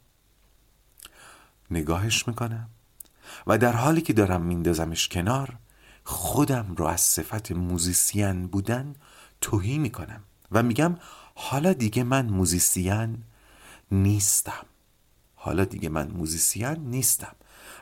نگاهش 1.71 2.27
می‌کنم 2.27 2.69
و 3.47 3.57
در 3.57 3.71
حالی 3.71 4.01
که 4.01 4.13
دارم 4.13 4.41
میندازمش 4.41 5.07
کنار 5.07 5.57
خودم 6.03 6.75
رو 6.77 6.85
از 6.85 7.01
صفت 7.01 7.51
موزیسین 7.51 8.47
بودن 8.47 8.95
تهی 9.41 9.77
می‌کنم 9.77 10.23
و 10.51 10.63
میگم 10.63 10.97
حالا 11.35 11.73
دیگه 11.73 12.03
من 12.03 12.29
موزیسین 12.29 13.23
نیستم. 13.91 14.65
حالا 15.35 15.65
دیگه 15.65 15.89
من 15.89 16.11
موزیسین 16.11 16.75
نیستم. 16.75 17.35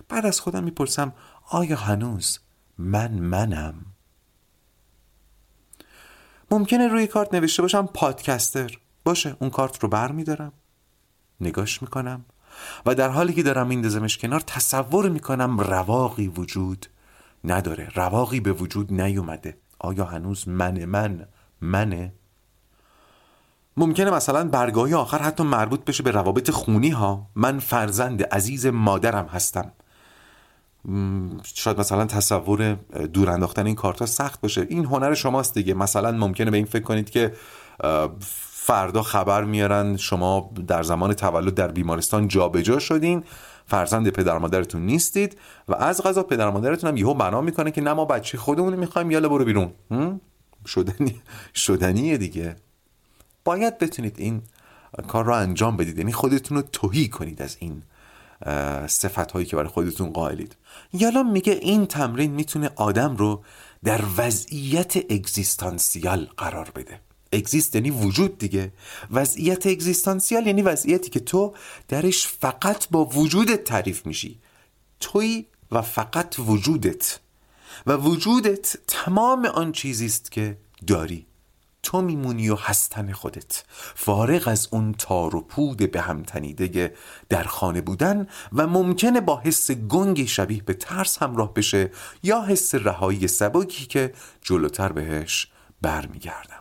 بعد 0.09 0.25
از 0.25 0.39
خودم 0.39 0.63
می‌پرسم 0.63 1.13
آیا 1.49 1.75
هنوز 1.75 2.39
من 2.77 3.11
منم؟ 3.11 3.85
ممکنه 6.51 6.87
روی 6.87 7.07
کارت 7.07 7.33
نوشته 7.33 7.61
باشم 7.61 7.85
پادکستر. 7.85 8.79
باشه 9.09 9.35
اون 9.39 9.49
کارت 9.49 9.83
رو 9.83 9.89
بر 9.89 10.11
میدارم. 10.11 10.51
نگاش 11.41 11.81
می‌کنم. 11.81 12.25
و 12.85 12.95
در 12.95 13.09
حالی 13.09 13.33
که 13.33 13.43
دارم 13.43 13.67
میندازمش 13.67 14.17
کنار 14.17 14.39
تصور 14.39 15.09
می‌کنم 15.09 15.59
رواقی 15.59 16.27
وجود 16.27 16.85
نداره. 17.43 17.89
رواقی 17.95 18.39
به 18.39 18.51
وجود 18.51 18.93
نیومده. 18.93 19.57
آیا 19.79 20.05
هنوز 20.05 20.47
من 20.47 20.85
من 20.85 21.25
منه 21.61 22.13
ممکنه 23.77 24.11
مثلا 24.11 24.47
برگاهی 24.47 24.93
آخر 24.93 25.21
حتی 25.21 25.43
مربوط 25.43 25.85
بشه 25.85 26.03
به 26.03 26.11
روابط 26.11 26.51
خونی 26.51 26.89
ها. 26.89 27.29
من 27.35 27.59
فرزند 27.59 28.23
عزیز 28.23 28.65
مادرم 28.65 29.25
هستم. 29.25 29.71
شاید 31.43 31.79
مثلا 31.79 32.05
تصور 32.05 32.73
دور 33.13 33.29
انداختن 33.29 33.65
این 33.65 33.75
کارت 33.75 33.99
ها 33.99 34.05
سخت 34.05 34.41
باشه. 34.41 34.67
این 34.69 34.85
هنر 34.85 35.13
شماست 35.13 35.53
دیگه. 35.53 35.73
مثلا 35.73 36.11
ممکنه 36.11 36.51
به 36.51 36.57
این 36.57 36.65
فکر 36.65 36.83
کنید 36.83 37.09
که 37.09 37.33
فردا 38.69 39.03
خبر 39.03 39.43
میارن 39.43 39.97
شما 39.97 40.51
در 40.67 40.83
زمان 40.83 41.13
تولد 41.13 41.53
در 41.53 41.67
بیمارستان 41.67 42.27
جابجا 42.27 42.79
شدین 42.79 43.23
فرزند 43.65 44.09
پدر 44.09 44.37
مادرتون 44.37 44.85
نیستید 44.85 45.37
و 45.67 45.75
از 45.75 46.01
غذا 46.01 46.23
پدر 46.23 46.49
مادرتون 46.49 46.89
هم 46.89 46.97
یهو 46.97 47.13
بنا 47.13 47.41
می‌کنه 47.41 47.71
که 47.71 47.81
نه 47.81 47.93
ما 47.93 48.05
بچه 48.05 48.37
خودمون 48.37 48.75
می‌خوایم 48.75 49.11
یالا 49.11 49.29
برو 49.29 49.45
بیرون. 49.45 49.71
شدنی 50.65 51.21
شدنیه 51.55 52.17
دیگه. 52.17 52.55
باید 53.45 53.77
بتونید 53.77 54.15
این 54.17 54.41
کار 55.07 55.25
رو 55.25 55.33
انجام 55.33 55.77
بدید. 55.77 55.97
یعنی 55.97 56.11
خودتون 56.11 56.57
رو 56.57 56.63
توهی 56.71 57.07
کنید 57.07 57.41
از 57.41 57.57
این 57.59 57.83
صفت 58.87 59.31
هایی 59.31 59.45
که 59.45 59.55
برای 59.55 59.69
خودتون 59.69 60.09
قائلید. 60.09 60.55
یالا 60.93 61.23
میگه 61.23 61.53
این 61.53 61.85
تمرین 61.85 62.31
می‌تونه 62.31 62.69
آدم 62.75 63.15
رو 63.15 63.43
در 63.83 64.01
وضعیت 64.17 64.97
اگزیستانسیال 64.97 66.27
قرار 66.37 66.71
بده. 66.75 66.99
اگزیست 67.31 67.75
یعنی 67.75 67.91
وجود 67.91 68.37
دیگه. 68.37 68.71
وضعیت 69.11 69.67
اگزیستانسیال 69.67 70.47
یعنی 70.47 70.61
وضعیتی 70.61 71.09
که 71.09 71.19
تو 71.19 71.53
درش 71.87 72.27
فقط 72.27 72.89
با 72.91 73.05
وجودت 73.05 73.63
تعریف 73.63 74.05
میشی. 74.05 74.39
توی 74.99 75.45
و 75.71 75.81
فقط 75.81 76.35
وجودت. 76.39 77.19
و 77.87 77.93
وجودت 77.93 78.77
تمام 78.87 79.45
آن 79.45 79.71
چیزی 79.71 80.05
است 80.05 80.31
که 80.31 80.57
داری. 80.87 81.25
تو 81.83 82.01
میمونی 82.01 82.49
و 82.49 82.55
هستن 82.55 83.11
خودت. 83.11 83.63
فارغ 83.95 84.47
از 84.47 84.67
اون 84.71 84.93
تار 84.93 85.35
و 85.35 85.41
پود 85.41 85.91
به 85.91 86.01
هم 86.01 86.23
تنیده 86.23 86.93
در 87.29 87.43
خانه 87.43 87.81
بودن 87.81 88.27
و 88.53 88.67
ممکنه 88.67 89.21
با 89.21 89.39
حس 89.39 89.71
گنگی 89.71 90.27
شبیه 90.27 90.63
به 90.63 90.73
ترس 90.73 91.23
همراه 91.23 91.53
بشه 91.53 91.91
یا 92.23 92.41
حس 92.41 92.75
رهایی 92.75 93.27
سبکی 93.27 93.85
که 93.85 94.13
جلوتر 94.41 94.91
بهش 94.91 95.47
برمیگردم 95.81 96.58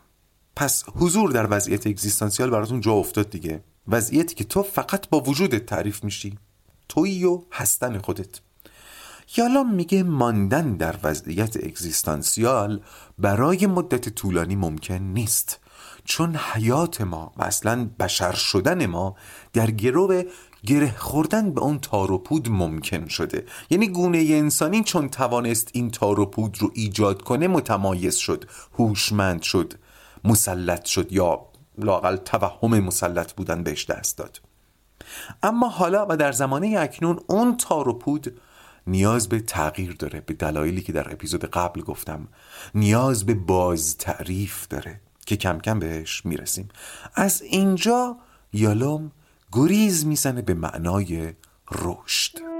پس 0.58 0.84
حضور 0.96 1.30
در 1.30 1.46
وضعیت 1.50 1.86
اگزیستانسیال 1.86 2.50
براتون 2.50 2.80
جا 2.80 2.92
افتاد 2.92 3.30
دیگه. 3.30 3.62
وضعیتی 3.88 4.34
که 4.34 4.44
تو 4.44 4.62
فقط 4.62 5.08
با 5.08 5.20
وجودت 5.20 5.66
تعریف 5.66 6.04
میشی. 6.04 6.38
تویی 6.88 7.24
و 7.24 7.42
هستن 7.52 7.98
خودت. 7.98 8.40
یالا 9.36 9.62
میگه 9.62 10.02
ماندن 10.02 10.76
در 10.76 10.94
وضعیت 11.02 11.56
اگزیستانسیال 11.56 12.80
برای 13.18 13.66
مدت 13.66 14.08
طولانی 14.08 14.56
ممکن 14.56 14.94
نیست. 14.94 15.60
چون 16.04 16.36
حیات 16.36 17.00
ما 17.00 17.32
و 17.36 17.42
اصلا 17.42 17.90
بشر 18.00 18.32
شدن 18.32 18.86
ما 18.86 19.16
در 19.52 19.70
گرو 19.70 20.22
گره 20.66 20.94
خوردن 20.96 21.50
به 21.50 21.60
اون 21.60 21.78
تار 21.78 22.12
و 22.12 22.18
پود 22.18 22.50
ممکن 22.50 23.08
شده. 23.08 23.44
یعنی 23.70 23.88
گونه 23.88 24.18
انسانی 24.18 24.84
چون 24.84 25.08
توانست 25.08 25.70
این 25.72 25.90
تار 25.90 26.20
و 26.20 26.26
پود 26.26 26.56
رو 26.60 26.70
ایجاد 26.74 27.22
کنه 27.22 27.48
متمایز 27.48 28.16
شد 28.16 28.44
هوشمند 28.78 29.42
شد. 29.42 29.74
مسلط 30.24 30.84
شد 30.84 31.12
یا 31.12 31.40
لاقل 31.78 32.16
توهم 32.16 32.80
مسلط 32.80 33.32
بودن 33.32 33.62
بهش 33.62 33.84
دست 33.84 34.18
داد. 34.18 34.40
اما 35.42 35.68
حالا 35.68 36.06
و 36.08 36.16
در 36.16 36.32
زمانه 36.32 36.76
اکنون 36.78 37.20
اون 37.26 37.56
تار 37.56 37.88
و 37.88 37.92
پود 37.92 38.40
نیاز 38.86 39.28
به 39.28 39.40
تغییر 39.40 39.92
داره 39.92 40.20
به 40.20 40.34
دلایلی 40.34 40.82
که 40.82 40.92
در 40.92 41.12
اپیزود 41.12 41.44
قبل 41.44 41.80
گفتم 41.80 42.28
نیاز 42.74 43.26
به 43.26 43.34
باز 43.34 43.96
تعریف 43.96 44.68
داره 44.68 45.00
که 45.26 45.36
کم 45.36 45.58
کم 45.58 45.78
بهش 45.78 46.26
می‌رسیم. 46.26 46.68
از 47.14 47.42
اینجا 47.42 48.16
یالوم 48.52 49.12
گریز 49.52 50.06
می‌زنه 50.06 50.42
به 50.42 50.54
معنای 50.54 51.34
رشد. 51.72 52.57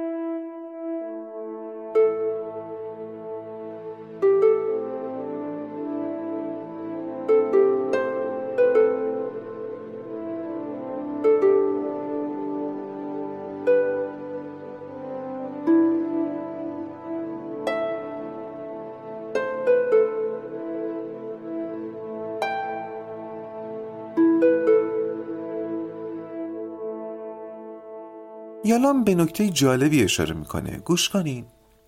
یالام 28.89 29.05
به 29.05 29.15
نکته 29.15 29.51
جالبی 29.51 30.05
اشاره 30.05 30.35
می‌کنه. 30.35 30.79
گوش 30.79 31.09
کنین. 31.09 31.45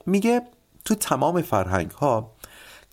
میگه 0.07 0.43
تو 0.85 0.95
تمام 0.95 1.43
فرهنگ 1.43 1.91
ها 1.91 2.33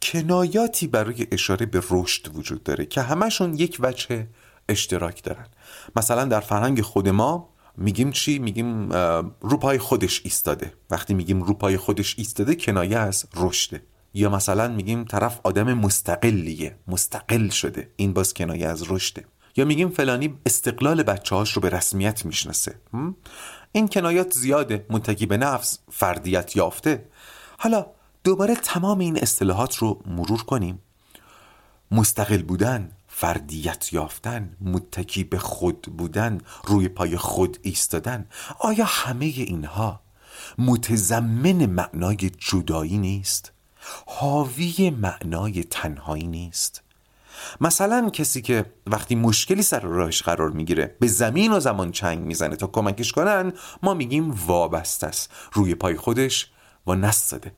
کنایاتی 0.01 0.87
برای 0.87 1.27
اشاره 1.31 1.65
به 1.65 1.83
رشد 1.89 2.35
وجود 2.35 2.63
داره 2.63 2.85
که 2.85 3.01
همشون 3.01 3.53
یک 3.53 3.77
وجه 3.79 4.27
اشتراک 4.69 5.23
دارن. 5.23 5.45
مثلا 5.95 6.25
در 6.25 6.39
فرهنگ 6.39 6.81
خود 6.81 7.09
ما 7.09 7.49
میگیم 7.77 8.11
چی؟ 8.11 8.39
میگیم 8.39 8.93
روپای 9.41 9.77
خودش 9.77 10.21
ایستاده. 10.23 10.73
وقتی 10.89 11.13
میگیم 11.13 11.43
روپای 11.43 11.77
خودش 11.77 12.15
ایستاده 12.17 12.55
کنایه 12.55 12.97
از 12.97 13.25
رشده. 13.35 13.83
یا 14.13 14.29
مثلا 14.29 14.67
میگیم 14.67 15.03
طرف 15.03 15.39
آدم 15.43 15.73
مستقلیه 15.73 16.75
مستقل 16.87 17.49
شده. 17.49 17.89
این 17.95 18.13
باز 18.13 18.33
کنایه 18.33 18.67
از 18.67 18.91
رشده. 18.91 19.25
یا 19.55 19.65
میگیم 19.65 19.89
فلانی 19.89 20.39
استقلال 20.45 21.03
بچه 21.03 21.35
هاش 21.35 21.51
رو 21.51 21.61
به 21.61 21.69
رسمیت 21.69 22.25
می‌شناسه. 22.25 22.75
این 23.71 23.87
کنایات 23.87 24.33
زیاده 24.33 24.85
منتقی 24.89 25.25
به 25.25 25.37
نفس 25.37 25.79
فردیت 25.91 26.55
یافته. 26.55 27.05
حالا 27.59 27.85
دوباره 28.23 28.55
تمام 28.55 28.99
این 28.99 29.17
اصطلاحات 29.17 29.75
رو 29.75 30.01
مرور 30.05 30.43
کنیم. 30.43 30.79
مستقل 31.91 32.41
بودن 32.41 32.91
فردیت 33.07 33.93
یافتن 33.93 34.57
متکی 34.61 35.23
به 35.23 35.37
خود 35.37 35.81
بودن 35.81 36.41
روی 36.63 36.87
پای 36.87 37.17
خود 37.17 37.59
ایستادن 37.61 38.25
آیا 38.59 38.85
همه 38.85 39.25
اینها 39.25 39.99
متضمن 40.57 41.65
معنای 41.65 42.31
جدایی 42.37 42.97
نیست؟ 42.97 43.51
حاوی 44.07 44.89
معنای 44.89 45.63
تنهایی 45.63 46.27
نیست؟ 46.27 46.83
مثلا 47.61 48.09
کسی 48.09 48.41
که 48.41 48.65
وقتی 48.87 49.15
مشکلی 49.15 49.61
سر 49.61 49.79
راهش 49.79 50.21
قرار 50.21 50.49
می‌گیره 50.49 50.95
به 50.99 51.07
زمین 51.07 51.51
و 51.51 51.59
زمان 51.59 51.91
چنگ 51.91 52.19
می‌زنه 52.19 52.55
تا 52.55 52.67
کمکش 52.67 53.11
کنن 53.11 53.53
ما 53.83 53.93
میگیم 53.93 54.35
وابسته 54.47 55.07
است. 55.07 55.31
روی 55.53 55.75
پای 55.75 55.95
خودش 55.95 56.51
و 56.87 56.95
نستده 56.95 57.51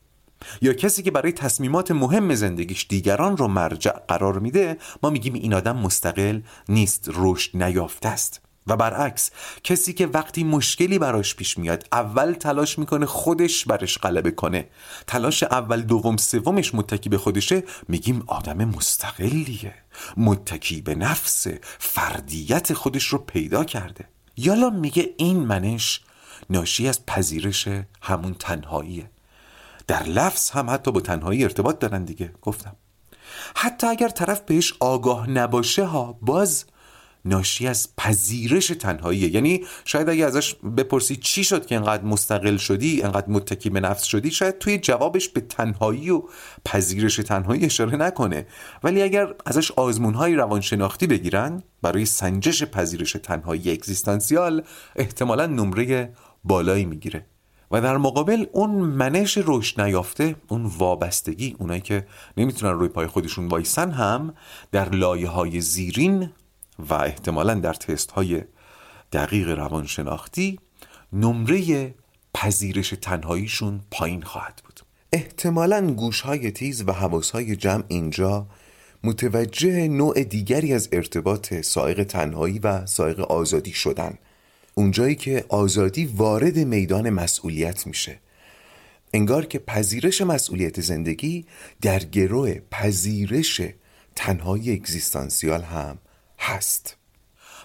یا 0.62 0.72
کسی 0.72 1.02
که 1.02 1.10
برای 1.10 1.32
تصمیمات 1.32 1.90
مهم 1.90 2.34
زندگیش 2.34 2.86
دیگران 2.88 3.36
رو 3.36 3.48
مرجع 3.48 3.92
قرار 4.08 4.38
میده 4.38 4.76
ما 5.02 5.10
میگیم 5.10 5.34
این 5.34 5.54
آدم 5.54 5.76
مستقل 5.76 6.40
نیست 6.68 7.10
رشد 7.14 7.62
نیافته 7.62 8.08
است. 8.08 8.49
و 8.66 8.76
برعکس 8.76 9.30
کسی 9.64 9.92
که 9.92 10.06
وقتی 10.06 10.44
مشکلی 10.44 10.98
براش 10.98 11.34
پیش 11.34 11.58
میاد 11.58 11.86
اول 11.92 12.32
تلاش 12.32 12.78
می‌کنه 12.78 13.06
خودش 13.06 13.64
برش 13.64 13.98
غلبه 13.98 14.30
کنه. 14.30 14.68
تلاش 15.06 15.42
اول 15.42 15.82
دوم 15.82 16.16
سومش 16.16 16.74
متکی 16.74 17.08
به 17.08 17.18
خودشه 17.18 17.62
میگیم 17.88 18.22
آدم 18.26 18.64
مستقلیه. 18.64 19.74
متکی 20.16 20.80
به 20.80 20.94
نفس 20.94 21.46
فردیت 21.78 22.72
خودش 22.72 23.06
رو 23.06 23.18
پیدا 23.18 23.64
کرده. 23.64 24.08
یالا 24.36 24.70
میگه 24.70 25.14
این 25.16 25.36
منش 25.36 26.00
ناشی 26.50 26.88
از 26.88 27.06
پذیرش 27.06 27.68
همون 28.02 28.34
تنهاییه. 28.34 29.10
در 29.86 30.02
لفظ 30.02 30.50
هم 30.50 30.70
حتی 30.70 30.92
با 30.92 31.00
تنهایی 31.00 31.44
ارتباط 31.44 31.78
دارن 31.78 32.04
دیگه. 32.04 32.32
گفتم. 32.42 32.76
حتی 33.56 33.86
اگر 33.86 34.08
طرف 34.08 34.40
بهش 34.40 34.74
آگاه 34.80 35.30
نباشه 35.30 35.84
ها 35.84 36.18
باز 36.22 36.64
ناشی 37.24 37.66
از 37.66 37.88
پذیرش 37.96 38.66
تنهاییه. 38.66 39.34
یعنی 39.34 39.64
شاید 39.84 40.08
اگه 40.08 40.26
ازش 40.26 40.54
بپرسی 40.54 41.16
چی 41.16 41.44
شد 41.44 41.66
که 41.66 41.76
انقدر 41.76 42.04
مستقل 42.04 42.56
شدی 42.56 43.02
انقدر 43.02 43.28
متکی 43.28 43.70
به 43.70 43.80
نفس 43.80 44.04
شدی 44.04 44.30
شاید 44.30 44.58
توی 44.58 44.78
جوابش 44.78 45.28
به 45.28 45.40
تنهایی 45.40 46.10
و 46.10 46.22
پذیرش 46.64 47.16
تنهایی 47.16 47.64
اشاره 47.64 47.96
نکنه. 47.96 48.46
ولی 48.84 49.02
اگر 49.02 49.34
ازش 49.46 49.70
آزمون 49.70 50.14
های 50.14 50.34
روانشناختی 50.34 51.06
بگیرن 51.06 51.62
برای 51.82 52.04
سنجش 52.04 52.62
پذیرش 52.62 53.12
تنهایی 53.12 53.72
اگزیستانسیال 53.72 54.62
احتمالا 54.96 55.46
نمره 55.46 56.12
بالایی 56.44 56.84
می‌گیره. 56.84 57.26
و 57.70 57.80
در 57.80 57.96
مقابل 57.96 58.46
اون 58.52 58.70
منش 58.70 59.38
رشد 59.46 59.80
نیافته 59.80 60.36
اون 60.48 60.66
وابستگی 60.78 61.56
اونایی 61.58 61.80
که 61.80 62.06
نمی‌تونن 62.36 62.72
روی 62.72 62.88
پای 62.88 63.06
خودشون 63.06 63.48
وایسن 63.48 63.90
هم 63.90 64.34
در 64.72 64.88
لایه 64.88 65.28
های 65.28 65.60
زیرین 65.60 66.30
و 66.90 66.94
احتمالا 66.94 67.54
در 67.54 67.74
تست 67.74 68.10
های 68.10 68.42
دقیق 69.12 69.48
روانشناختی 69.48 70.58
نمره 71.12 71.94
پذیرش 72.34 72.94
تنهاییشون 73.02 73.80
پایین 73.90 74.22
خواهد 74.22 74.62
بود. 74.64 74.80
احتمالا 75.12 75.90
گوش 75.90 76.20
های 76.20 76.50
تیز 76.50 76.84
و 76.86 76.92
حواس 76.92 77.30
های 77.30 77.56
جمع 77.56 77.84
اینجا 77.88 78.46
متوجه 79.04 79.88
نوع 79.88 80.24
دیگری 80.24 80.74
از 80.74 80.88
ارتباط 80.92 81.54
سائق 81.54 82.02
تنهایی 82.02 82.58
و 82.58 82.86
سائق 82.86 83.20
آزادی 83.20 83.72
شدن. 83.72 84.18
اونجایی 84.74 85.14
که 85.14 85.44
آزادی 85.48 86.04
وارد 86.04 86.58
میدان 86.58 87.10
مسئولیت 87.10 87.86
میشه. 87.86 88.20
انگار 89.14 89.46
که 89.46 89.58
پذیرش 89.58 90.22
مسئولیت 90.22 90.80
زندگی 90.80 91.46
در 91.80 91.98
گروه 91.98 92.54
پذیرش 92.70 93.60
تنهایی 94.16 94.72
اگزیستانسیال 94.72 95.62
هم 95.62 95.98
هست. 96.40 96.96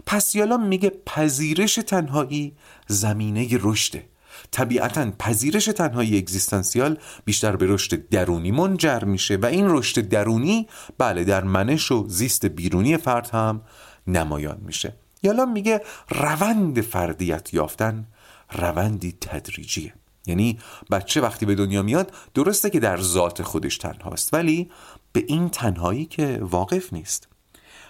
پس 0.06 0.36
یالا 0.36 0.58
میگه 0.58 0.92
پذیرش 1.06 1.76
تنهایی 1.76 2.56
زمینه 2.88 3.48
رشده. 3.62 4.06
طبیعتا 4.52 5.12
پذیرش 5.20 5.66
تنهایی 5.66 6.18
اگزیستانسیال 6.18 6.98
بیشتر 7.26 7.56
به 7.56 7.66
رشد 7.70 8.10
درونی 8.10 8.52
منجر 8.52 9.04
میشه 9.04 9.36
و 9.36 9.46
این 9.46 9.66
رشد 9.70 10.02
درونی 10.02 10.68
بله 10.98 11.24
در 11.24 11.44
منش 11.44 11.92
و 11.92 12.06
زیست 12.08 12.46
بیرونی 12.46 12.98
فرد 12.98 13.30
هم 13.30 13.62
نمایان 14.08 14.58
میشه. 14.62 14.94
یالا 15.24 15.46
میگه 15.46 15.82
روند 16.10 16.82
فردیت 16.82 17.54
یافتن 17.54 18.08
روندی 18.52 19.18
تدریجیه. 19.22 19.94
یعنی 20.28 20.60
بچه 20.92 21.22
وقتی 21.22 21.46
به 21.46 21.56
دنیا 21.56 21.82
میاد 21.82 22.12
درسته 22.34 22.70
که 22.70 22.80
در 22.80 23.02
ذات 23.02 23.44
خودش 23.44 23.78
تنهاست 23.78 24.34
ولی 24.34 24.72
به 25.14 25.24
این 25.28 25.50
تنهایی 25.50 26.06
که 26.06 26.40
واقف 26.42 26.94
نیست. 26.94 27.28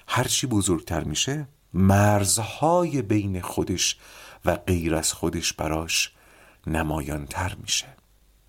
هرچی 0.08 0.48
بزرگتر 0.48 1.04
میشه 1.04 1.48
مرزهای 1.74 3.02
بین 3.02 3.42
خودش 3.42 3.98
و 4.46 4.56
غیر 4.56 4.96
از 4.96 5.14
خودش 5.14 5.54
براش 5.54 6.12
نمایانتر 6.68 7.56
میشه. 7.62 7.88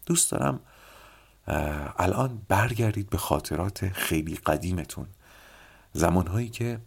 دوست 0.06 0.30
دارم 0.30 0.60
الان 1.98 2.42
برگردید 2.48 3.10
به 3.10 3.18
خاطرات 3.18 3.88
خیلی 3.88 4.34
قدیمتون. 4.34 5.06
زمانهایی 5.92 6.48
که 6.48 6.80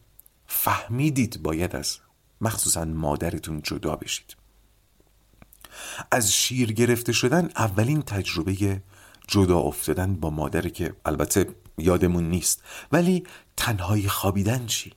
فهمیدید 0.48 1.44
باید 1.44 1.76
از 1.76 1.98
مخصوصا 2.42 2.86
مادرتون 2.86 3.62
جدا 3.62 3.96
بشید. 3.96 4.36
از 6.12 6.34
شیر 6.34 6.74
گرفته 6.74 7.12
شدن 7.12 7.50
اولین 7.56 8.02
تجربه 8.02 8.82
جدا 9.28 9.60
افتادن 9.60 10.16
با 10.16 10.30
مادر 10.30 10.70
که 10.70 10.96
البته 11.06 11.56
یادمون 11.80 12.30
نیست. 12.30 12.64
ولی 12.92 13.24
تنهایی 13.58 14.10
خوابیدن 14.10 14.66
چی؟ 14.66 14.94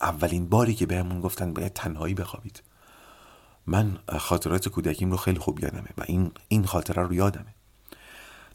اولین 0.00 0.48
باری 0.48 0.74
که 0.74 0.86
بهمون 0.86 1.20
گفتن 1.20 1.52
باید 1.52 1.72
تنهایی 1.72 2.14
بخوابید. 2.14 2.62
من 3.66 3.98
خاطرات 4.18 4.68
کودکیم 4.68 5.10
رو 5.10 5.16
خیلی 5.16 5.38
خوب 5.38 5.60
یادمه 5.60 5.88
و 5.98 6.04
این 6.06 6.30
این 6.48 6.66
خاطره 6.66 7.02
رو 7.02 7.14
یادمه. 7.14 7.54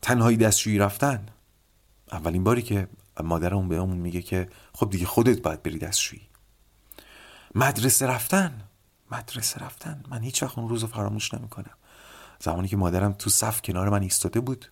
تنهایی 0.01 0.37
دستشویی 0.37 0.77
رفتن. 0.77 1.25
اولین 2.11 2.43
باری 2.43 2.61
که 2.61 2.87
مادرمون 3.23 3.67
بهمون 3.67 3.97
میگه 3.97 4.21
که 4.21 4.49
خب 4.73 4.89
دیگه 4.89 5.05
خودت 5.05 5.41
باید 5.41 5.63
بری 5.63 5.79
دستشویی. 5.79 6.21
مدرسه 7.55 8.07
رفتن. 8.07 8.61
مدرسه 9.11 9.59
رفتن. 9.59 10.03
من 10.09 10.21
هیچ 10.21 10.43
وقت 10.43 10.57
اون 10.57 10.69
روز 10.69 10.81
رو 10.81 10.87
فراموش 10.87 11.33
نمی‌کنم. 11.33 11.75
زمانی 12.39 12.67
که 12.67 12.77
مادرم 12.77 13.13
تو 13.13 13.29
صف 13.29 13.61
کنار 13.61 13.89
من 13.89 14.01
ایستاده 14.01 14.39
بود 14.39 14.71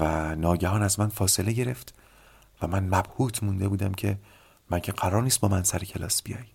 و 0.00 0.34
ناگهان 0.36 0.82
از 0.82 1.00
من 1.00 1.08
فاصله 1.08 1.52
گرفت 1.52 1.94
و 2.62 2.66
من 2.66 2.84
مبهوت 2.84 3.42
مونده 3.42 3.68
بودم 3.68 3.94
که 3.94 4.18
من 4.70 4.80
که 4.80 4.92
قرار 4.92 5.22
نیست 5.22 5.40
با 5.40 5.48
من 5.48 5.62
سر 5.62 5.78
کلاس 5.78 6.22
بیای. 6.22 6.46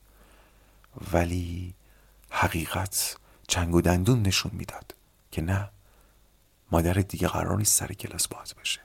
ولی 1.14 1.74
حقیقت 2.30 3.18
چنگ 3.48 3.76
و 3.76 3.82
دندون 3.82 4.22
نشون 4.22 4.52
می‌داد 4.56 4.96
که 5.32 5.42
نه 5.42 5.70
مادر 6.72 6.94
دیگه 6.94 7.28
قرار 7.28 7.58
نیست 7.58 7.80
سر 7.80 7.94
کلاس 7.94 8.28
باز 8.28 8.56
باشه. 8.56 8.82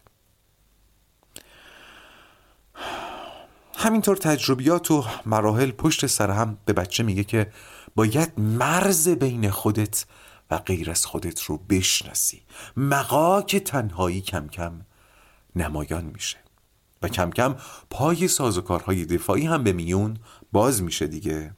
همینطور 3.74 4.16
تجربیات 4.16 4.90
و 4.90 5.04
مراحل 5.26 5.70
پشت 5.70 6.06
سر 6.06 6.30
هم 6.30 6.58
به 6.64 6.72
بچه 6.72 7.02
میگه 7.02 7.24
که 7.24 7.52
باید 7.94 8.40
مرز 8.40 9.08
بین 9.08 9.50
خودت 9.50 10.04
و 10.50 10.58
غیر 10.58 10.90
از 10.90 11.06
خودت 11.06 11.42
رو 11.42 11.58
بشناسی. 11.58 12.42
مقاک 12.76 13.56
تنهایی 13.56 14.20
کم 14.20 14.48
کم 14.48 14.80
نمایان 15.56 16.04
میشه. 16.04 16.38
و 17.02 17.08
کم 17.08 17.30
کم 17.30 17.56
پای 17.90 18.28
سازوکارهای 18.28 19.04
دفاعی 19.04 19.46
هم 19.46 19.64
به 19.64 19.72
میون 19.72 20.16
باز 20.52 20.82
میشه 20.82 21.06
دیگه. 21.06 21.54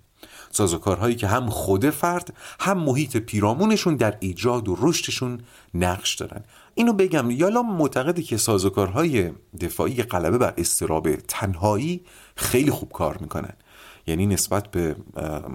سازوکارهایی 0.50 1.14
که 1.14 1.26
هم 1.26 1.50
خود 1.50 1.90
فرد 1.90 2.34
هم 2.60 2.78
محیط 2.78 3.16
پیرامونشون 3.16 3.96
در 3.96 4.16
ایجاد 4.20 4.68
و 4.68 4.76
رشدشون 4.80 5.40
نقش 5.74 6.14
دارن. 6.14 6.44
اینو 6.74 6.92
بگم 6.92 7.30
یالا 7.30 7.62
معتقده 7.62 8.22
که 8.22 8.36
سازوکارهای 8.36 9.32
دفاعی 9.60 10.02
غلبه 10.02 10.38
بر 10.38 10.54
استراب 10.56 11.16
تنهایی 11.16 12.04
خیلی 12.36 12.70
خوب 12.70 12.92
کار 12.92 13.18
می‌کنن. 13.18 13.52
یعنی 14.10 14.26
نسبت 14.26 14.70
به 14.70 14.96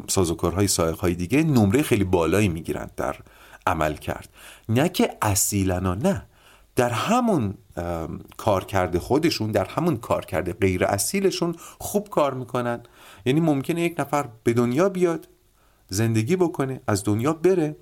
سازوکارهای 0.07 0.67
سایقهای 0.67 1.15
دیگه 1.15 1.43
نمره 1.43 1.81
خیلی 1.81 2.03
بالایی 2.03 2.47
می‌گیرند 2.47 2.91
در 2.97 3.15
عمل 3.67 3.93
کرد. 3.93 4.29
نه 4.69 4.89
که 4.89 5.17
اصیلا 5.21 5.79
نه. 5.79 6.25
در 6.75 6.89
همون 6.89 7.53
کار 8.37 8.63
کرده 8.63 8.99
خودشون 8.99 9.51
در 9.51 9.65
همون 9.65 9.97
کار 9.97 10.25
کرده 10.25 10.53
غیر 10.53 10.85
اصیلشون 10.85 11.55
خوب 11.79 12.09
کار 12.09 12.33
می‌کنن. 12.33 12.83
یعنی 13.25 13.39
ممکنه 13.39 13.81
یک 13.81 13.99
نفر 13.99 14.29
به 14.43 14.53
دنیا 14.53 14.89
بیاد 14.89 15.27
زندگی 15.87 16.35
بکنه 16.35 16.81
از 16.87 17.03
دنیا 17.03 17.33
بره 17.33 17.75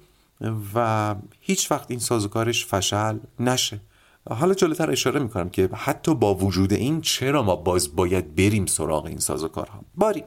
و 0.75 1.15
هیچ 1.39 1.71
وقت 1.71 1.91
این 1.91 1.99
سازوکارش 1.99 2.65
فشل 2.65 3.17
نشه. 3.39 3.79
حالا 4.29 4.53
جلوتر 4.53 4.91
اشاره 4.91 5.19
می‌کنم 5.19 5.49
که 5.49 5.69
حتی 5.73 6.15
با 6.15 6.35
وجود 6.35 6.73
این 6.73 7.01
چرا 7.01 7.43
ما 7.43 7.55
باز 7.55 7.95
باید 7.95 8.35
بریم 8.35 8.65
سراغ 8.65 9.05
این 9.05 9.19
سازوکارها؟ 9.19 9.81
باری. 9.95 10.23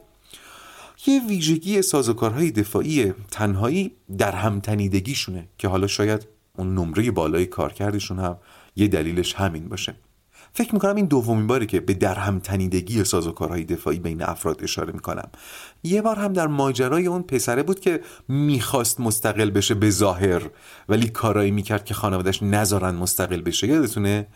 یه 1.05 1.21
ویژگی 1.27 1.81
سازوکارهای 1.81 2.51
دفاعی 2.51 3.13
تنهایی 3.31 3.91
در 4.17 4.31
همتنیدگیشونه 4.31 5.47
که 5.57 5.67
حالا 5.67 5.87
شاید 5.87 6.27
اون 6.57 6.75
نمره 6.75 7.11
بالای 7.11 7.45
کارکردشون 7.45 8.19
هم 8.19 8.37
یه 8.75 8.87
دلیلش 8.87 9.33
همین 9.33 9.69
باشه. 9.69 9.95
فکر 10.53 10.73
می‌کنم 10.73 10.95
این 10.95 11.05
دومین 11.05 11.47
باری 11.47 11.65
که 11.65 11.79
به 11.79 11.93
درهم 11.93 12.39
تنیدگی 12.39 13.03
سازوکارهای 13.03 13.63
دفاعی 13.63 13.99
بین 13.99 14.21
افراد 14.21 14.63
اشاره 14.63 14.93
می‌کنم. 14.93 15.29
یه 15.83 16.01
بار 16.01 16.15
هم 16.15 16.33
در 16.33 16.47
ماجرای 16.47 17.07
اون 17.07 17.21
پسره 17.21 17.63
بود 17.63 17.79
که 17.79 18.01
می‌خواست 18.27 18.99
مستقل 18.99 19.49
بشه 19.49 19.73
به 19.73 19.89
ظاهر 19.89 20.41
ولی 20.89 21.09
کارایی 21.09 21.51
می‌کرد 21.51 21.85
که 21.85 21.93
خانوادش 21.93 22.43
نذارن 22.43 22.95
مستقل 22.95 23.41
بشه. 23.41 23.67
یادتونه؟ 23.67 24.27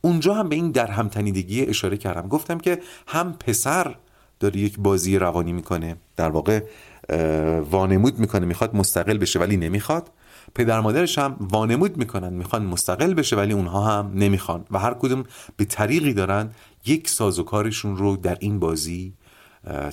اونجا 0.00 0.34
هم 0.34 0.48
به 0.48 0.56
این 0.56 0.70
درهم 0.70 1.08
تنیدگی 1.08 1.62
اشاره 1.62 1.96
کردم. 1.96 2.28
گفتم 2.28 2.58
که 2.58 2.80
هم 3.06 3.32
پسر 3.32 3.96
داره 4.40 4.56
یک 4.56 4.78
بازی 4.78 5.18
روانی 5.18 5.52
می‌کنه. 5.52 5.96
در 6.16 6.28
واقع 6.28 6.60
وانمود 7.70 8.18
می‌کنه. 8.18 8.46
می‌خواد 8.46 8.76
مستقل 8.76 9.18
بشه 9.18 9.38
ولی 9.38 9.56
نمی‌خواد. 9.56 10.10
پدر 10.54 10.80
مادرش 10.80 11.18
هم 11.18 11.36
وانمود 11.40 11.96
می‌کنن. 11.96 12.32
می‌خوان 12.32 12.64
مستقل 12.64 13.14
بشه 13.14 13.36
ولی 13.36 13.52
اونها 13.52 13.84
هم 13.84 14.12
نمی‌خوان. 14.14 14.64
و 14.70 14.78
هر 14.78 14.94
کدوم 14.94 15.24
به 15.56 15.64
طریقی 15.64 16.12
دارن 16.12 16.50
یک 16.86 17.08
سازوکارشون 17.08 17.96
رو 17.96 18.16
در 18.16 18.36
این 18.40 18.58
بازی 18.58 19.12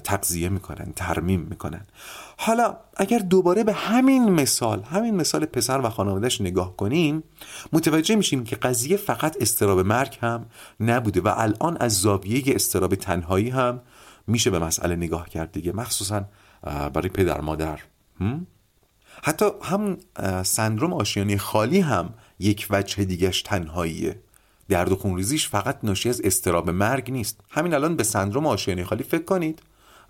تقضیه 0.03 0.49
می‌کنن 0.49 0.93
ترمیم 0.95 1.47
می‌کنن. 1.49 1.85
حالا 2.37 2.77
اگر 2.97 3.19
دوباره 3.19 3.63
به 3.63 3.73
همین 3.73 4.29
مثال 4.29 4.83
همین 4.83 5.15
مثال 5.15 5.45
پسر 5.45 5.81
و 5.83 5.89
خانوادهش 5.89 6.41
نگاه 6.41 6.77
کنیم 6.77 7.23
متوجه 7.73 8.15
میشیم 8.15 8.43
که 8.43 8.55
قضیه 8.55 8.97
فقط 8.97 9.37
استراب 9.41 9.79
مرگ 9.79 10.17
هم 10.21 10.45
نبوده 10.79 11.21
و 11.21 11.33
الان 11.35 11.77
از 11.77 11.93
زاویه 12.01 12.43
استراب 12.47 12.95
تنهایی 12.95 13.49
هم 13.49 13.79
میشه 14.27 14.49
به 14.49 14.59
مسئله 14.59 14.95
نگاه 14.95 15.29
کرد 15.29 15.51
دیگه 15.51 15.71
مخصوصا 15.71 16.25
برای 16.63 17.09
پدر 17.09 17.41
مادر. 17.41 17.79
حتی 19.23 19.45
هم 19.61 19.97
سندروم 20.43 20.93
آشیانی 20.93 21.37
خالی 21.37 21.79
هم 21.79 22.13
یک 22.39 22.67
وجه 22.69 23.05
دیگهش 23.05 23.41
تنهاییه. 23.41 24.19
درد 24.69 24.91
و 24.91 24.95
خونریزیش 24.95 25.49
فقط 25.49 25.79
ناشی 25.83 26.09
از 26.09 26.21
استراب 26.21 26.69
مرگ 26.69 27.11
نیست. 27.11 27.41
همین 27.49 27.73
الان 27.73 27.95
به 27.95 28.03
سندروم 28.03 28.47
آشیانی 28.47 28.83
خالی 28.83 29.03
فکر 29.03 29.23
کنید. 29.23 29.61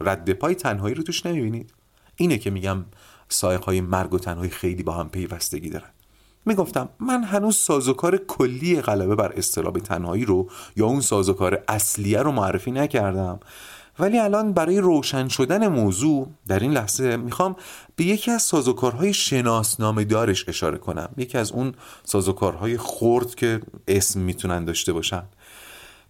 رد 0.02 0.34
پای 0.34 0.56
تنهایی 0.56 0.96
رو 0.96 1.04
توش 1.04 1.26
نمی‌بینید. 1.26 1.74
اینه 2.16 2.38
که 2.38 2.50
میگم 2.50 2.86
سایق 3.30 3.64
های 3.64 3.82
مرگ 3.82 4.14
و 4.14 4.20
تنهایی 4.20 4.52
خیلی 4.52 4.84
با 4.84 4.94
هم 4.94 5.10
پیوستگی 5.10 5.70
دارن. 5.70 5.90
می‌گفتم 6.46 6.90
من 7.00 7.24
هنوز 7.24 7.56
سازوکار 7.56 8.18
کلی 8.18 8.82
غلبه 8.82 9.16
بر 9.16 9.34
استراب 9.36 9.80
تنهایی 9.80 10.26
رو 10.26 10.50
یا 10.76 10.86
اون 10.86 11.02
سازوکار 11.02 11.64
اصلیه 11.68 12.22
رو 12.22 12.32
معرفی 12.32 12.72
نکردم. 12.72 13.40
ولی 14.00 14.20
الان 14.20 14.54
برای 14.54 14.80
روشن 14.80 15.28
شدن 15.28 15.68
موضوع 15.68 16.28
در 16.48 16.60
این 16.60 16.72
لحظه 16.72 17.18
می‌خوام 17.18 17.56
به 17.96 18.04
یکی 18.04 18.32
از 18.32 18.42
سازوکارهای 18.42 19.14
شناسنامه 19.14 20.04
دارش 20.04 20.50
اشاره 20.50 20.78
کنم. 20.78 21.10
یکی 21.18 21.38
از 21.38 21.52
اون 21.52 21.74
سازوکارهای 22.04 22.78
خرد 22.78 23.36
که 23.36 23.62
اسم 23.88 24.20
می‌تونن 24.20 24.66
داشته 24.66 24.94
باشن. 24.94 25.24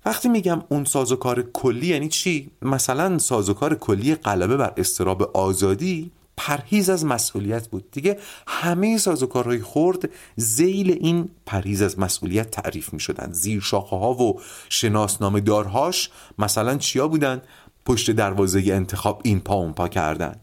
وقتی 0.06 0.30
میگم 0.30 0.64
اون 0.70 0.86
سازوکار 0.86 1.42
کلی 1.42 1.88
یعنی 1.88 2.08
چی؟ 2.08 2.52
مثلا 2.62 3.18
سازوکار 3.18 3.76
کلی 3.76 4.16
غلبه 4.16 4.58
بر 4.58 4.74
استراب 4.78 5.38
آزادی 5.38 6.12
پرهیز 6.38 6.90
از 6.90 7.06
مسئولیت 7.06 7.68
بود. 7.68 7.92
دیگه 7.92 8.20
همه 8.48 8.98
سازوکارهای 8.98 9.62
خرد 9.62 10.10
زیل 10.36 10.98
این 11.02 11.30
پرهیز 11.46 11.82
از 11.82 12.00
مسئولیت 12.00 12.52
تعریف 12.52 12.94
می 12.94 13.00
شدن 13.00 13.32
زیر 13.32 13.62
شاخه 13.62 13.96
ها 13.96 14.14
و 14.14 14.42
شناسنامه 14.70 15.40
دارهاش 15.40 16.10
مثلا 16.40 16.78
چیا 16.78 17.08
بودن؟ 17.08 17.42
پشت 17.86 18.12
دروازه 18.12 18.64
انتخاب 18.68 19.22
این 19.24 19.40
پا 19.40 19.54
اون 19.54 19.74
پا 19.74 19.88
کردن. 19.88 20.36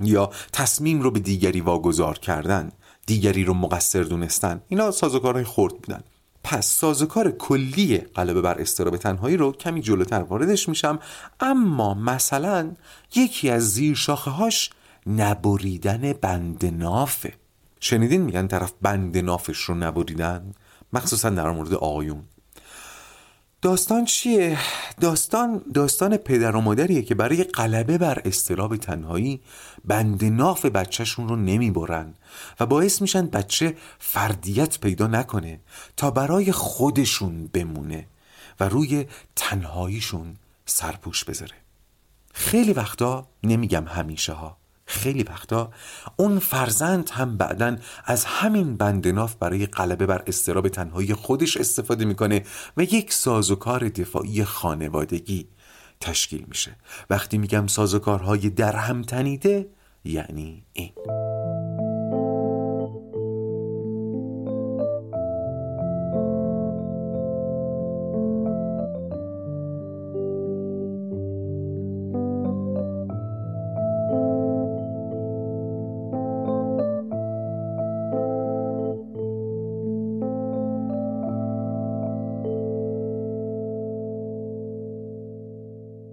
یا 0.00 0.30
تصمیم 0.52 1.00
رو 1.00 1.10
به 1.10 1.20
دیگری 1.20 1.60
واگذار 1.60 2.18
کردن 2.18 2.72
دیگری 3.06 3.44
رو 3.44 3.54
مقصر 3.54 4.02
دونستن. 4.02 4.62
اینا 4.68 4.90
سازوکارهای 4.90 5.44
خورد 5.44 5.74
بودن. 5.74 6.02
پس 6.44 6.66
سازوکار 6.66 7.30
کلی 7.30 7.98
غلبه 7.98 8.40
بر 8.40 8.60
استراب 8.60 8.96
تنهایی 8.96 9.36
رو 9.36 9.52
کمی 9.52 9.80
جلوتر 9.80 10.22
واردش 10.22 10.68
میشم 10.68 10.98
اما 11.40 11.94
مثلا 11.94 12.72
یکی 13.14 13.50
از 13.50 13.72
زیر 13.72 13.94
شاخه 13.94 14.30
هاش 14.30 14.70
نبریدن 15.06 16.12
بند 16.12 16.66
نافه 16.66 17.34
شنیدین 17.80 18.22
میگن 18.22 18.46
طرف 18.46 18.72
بند 18.82 19.18
نافش 19.18 19.58
رو 19.58 19.74
نبریدن؟ 19.74 20.52
مخصوصا 20.92 21.30
در 21.30 21.50
مورد 21.50 21.74
آقایون. 21.74 22.22
داستان 23.62 24.04
چیه؟ 24.04 24.58
داستان 25.00 25.62
داستان 25.74 26.16
پدر 26.16 26.56
و 26.56 26.60
مادریه 26.60 27.02
که 27.02 27.14
برای 27.14 27.44
غلبه 27.44 27.98
بر 27.98 28.22
استراب 28.24 28.76
تنهایی 28.76 29.40
بند 29.84 30.24
ناف 30.24 30.64
بچهشون 30.66 31.28
رو 31.28 31.36
نمی‌برن 31.36 32.14
و 32.60 32.66
باعث 32.66 33.02
میشن 33.02 33.26
بچه 33.26 33.76
فردیت 33.98 34.80
پیدا 34.80 35.06
نکنه 35.06 35.60
تا 35.96 36.10
برای 36.10 36.52
خودشون 36.52 37.46
بمونه 37.46 38.06
و 38.60 38.68
روی 38.68 39.06
تنهاییشون 39.36 40.36
سرپوش 40.66 41.24
بذاره 41.24 41.56
خیلی 42.32 42.72
وقتا 42.72 43.26
نمیگم 43.42 43.84
همیشه 43.88 44.32
ها 44.32 44.56
خیلی 44.84 45.22
وقتا 45.22 45.70
اون 46.16 46.38
فرزند 46.38 47.10
هم 47.10 47.36
بعدا 47.36 47.76
از 48.04 48.24
همین 48.24 48.76
بندناف 48.76 49.34
برای 49.34 49.66
غلبه 49.66 50.06
بر 50.06 50.22
استراب 50.26 50.68
تنهایی 50.68 51.14
خودش 51.14 51.56
استفاده 51.56 52.04
می‌کنه 52.04 52.44
و 52.76 52.82
یک 52.82 53.12
سازوکار 53.12 53.88
دفاعی 53.88 54.44
خانوادگی 54.44 55.48
تشکیل 56.00 56.44
میشه. 56.48 56.76
وقتی 57.10 57.38
میگم 57.38 57.66
سازوکارهای 57.66 58.50
در 58.50 58.76
هم 58.76 59.02
تنیده 59.02 59.68
یعنی 60.04 60.64
این. 60.72 60.92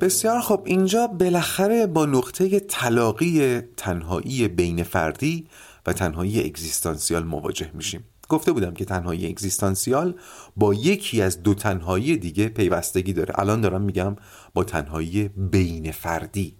بسیار 0.09 0.41
خب 0.41 0.61
اینجا 0.65 1.07
بالاخره 1.07 1.87
با 1.87 2.05
نقطه 2.05 2.59
تلاقی 2.59 3.61
تنهایی 3.77 4.47
بین 4.47 4.83
فردی 4.83 5.47
و 5.85 5.93
تنهایی 5.93 6.45
اگزیستانسیال 6.45 7.23
مواجه 7.23 7.71
میشیم. 7.73 8.03
گفته 8.29 8.51
بودم 8.51 8.73
که 8.73 8.85
تنهایی 8.85 9.27
اگزیستانسیال 9.27 10.15
با 10.55 10.73
یکی 10.73 11.21
از 11.21 11.43
دو 11.43 11.53
تنهایی 11.53 12.17
دیگه 12.17 12.47
پیوستگی 12.47 13.13
داره. 13.13 13.39
الان 13.39 13.61
دارم 13.61 13.81
میگم 13.81 14.15
با 14.53 14.63
تنهایی 14.63 15.27
بین 15.27 15.91
فردی 15.91 16.55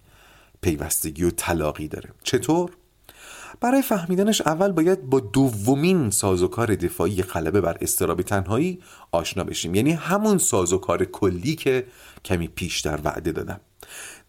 پیوستگی 0.62 1.24
و 1.24 1.32
تلاقی 1.32 1.88
داره. 1.88 2.10
چطور؟ 2.24 2.72
برای 3.62 3.82
فهمیدنش 3.82 4.42
اول 4.42 4.72
باید 4.72 5.02
با 5.02 5.20
دومین 5.20 6.10
سازوکار 6.10 6.76
دفاعی 6.76 7.22
غلبه 7.24 7.62
بر 7.62 7.78
استراب 7.82 8.22
تنهایی 8.22 8.80
آشنا 9.12 9.44
بشیم. 9.44 9.76
یعنی 9.76 9.92
همون 9.92 10.38
سازوکار 10.38 11.06
کلی 11.06 11.56
که 11.56 11.86
کمی 12.26 12.48
پیش 12.48 12.80
در 12.80 13.00
وعده 13.04 13.32
دادم. 13.32 13.60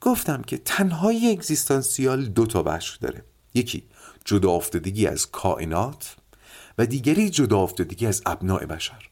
گفتم 0.01 0.43
که 0.43 0.59
تنهایی 0.59 1.31
اگزیستانسیال 1.31 2.25
دو 2.25 2.47
تا 2.47 2.63
بخش 2.63 2.97
داره. 2.97 3.25
یکی 3.55 3.83
جدا 4.25 4.51
افتادگی 4.51 5.07
از 5.07 5.31
کائنات 5.31 6.17
و 6.79 6.87
دیگری 6.87 7.31
جدا 7.31 7.59
افتادگی 7.59 8.07
از 8.07 8.23
ابناع 8.27 8.65
بشر. 8.65 9.11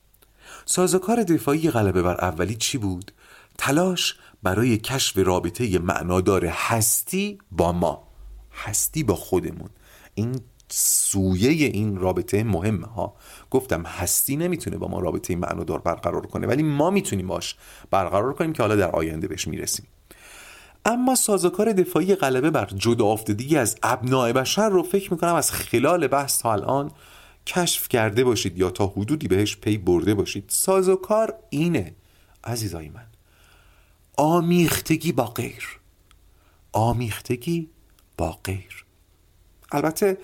سازوکار 0.64 1.23
دفاعی 1.23 1.71
غلبه 1.71 2.03
بر 2.03 2.14
اولی 2.14 2.55
چی 2.55 2.79
بود؟ 2.79 3.12
تلاش 3.59 4.16
برای 4.42 4.79
کشف 4.79 5.18
رابطه 5.18 5.79
معنادار 5.79 6.47
هستی 6.47 7.38
با 7.51 7.73
ما. 7.73 8.09
هستی 8.53 9.03
با 9.03 9.14
خودمون. 9.14 9.71
این 10.18 10.40
سویه 10.70 11.50
این 11.66 11.96
رابطه 11.96 12.44
مهمه 12.44 12.87
ها. 12.87 13.14
گفتم 13.50 13.83
هستی 13.83 14.37
نمی‌تونه 14.37 14.76
با 14.76 14.88
ما 14.88 15.00
رابطه 15.00 15.37
معنادار 15.37 15.78
برقرار 15.78 16.26
کنه 16.26 16.46
ولی 16.46 16.62
ما 16.62 16.90
می‌تونیم 16.90 17.26
باش 17.26 17.57
برقرار 17.90 18.33
کنیم 18.33 18.52
که 18.52 18.62
حالا 18.62 18.76
در 18.76 18.90
آینده 18.90 19.28
بهش 19.28 19.48
می‌رسیم. 19.48 19.87
اما 20.85 21.14
سازوکار 21.14 21.72
دفاعی 21.72 22.14
غلبه 22.14 22.50
بر 22.50 22.66
جدا 22.66 23.07
افتادگی 23.07 23.57
از 23.57 23.76
ابناع 23.83 24.33
بشر 24.33 24.68
رو 24.68 24.83
فکر 24.83 25.12
می‌کنم 25.12 25.35
از 25.35 25.52
خلال 25.52 26.07
بحث 26.07 26.38
تا 26.38 26.52
الان 26.52 26.90
کشف 27.46 27.88
کرده 27.88 28.24
باشید 28.24 28.59
یا 28.59 28.70
تا 28.70 28.87
حدودی 28.87 29.28
بهش 29.28 29.57
پی 29.57 29.78
برده 29.78 30.14
باشید. 30.14 30.44
سازوکار 30.48 31.35
اینه 31.50 31.94
عزیزای 32.44 32.88
من. 32.88 33.07
آمیختگی 34.16 35.12
با 35.12 35.24
غیر. 35.24 35.81
آمیختگی 36.72 37.68
با 38.16 38.38
غیر. 38.44 38.85
البته 39.72 40.18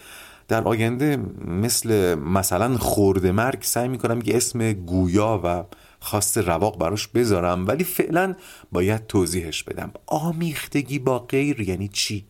در 0.49 0.63
آینده 0.63 1.17
مثل 1.47 2.15
مثلا 2.15 2.79
خورده 2.79 3.33
مرگ 3.33 3.63
سعی 3.63 3.89
می‌کنم 3.89 4.23
یه 4.25 4.37
اسم 4.37 4.73
گویا 4.73 5.41
و 5.45 5.65
خاص 6.01 6.39
رواق 6.39 6.79
براش 6.79 7.09
بذارم 7.09 7.67
ولی 7.67 7.85
فعلا 7.85 8.35
باید 8.73 9.07
توضیحش 9.07 9.63
بدم. 9.63 9.93
آمیختگی 10.07 10.99
با 10.99 11.19
غیر 11.19 11.61
یعنی 11.61 11.89
چی؟ 11.89 12.25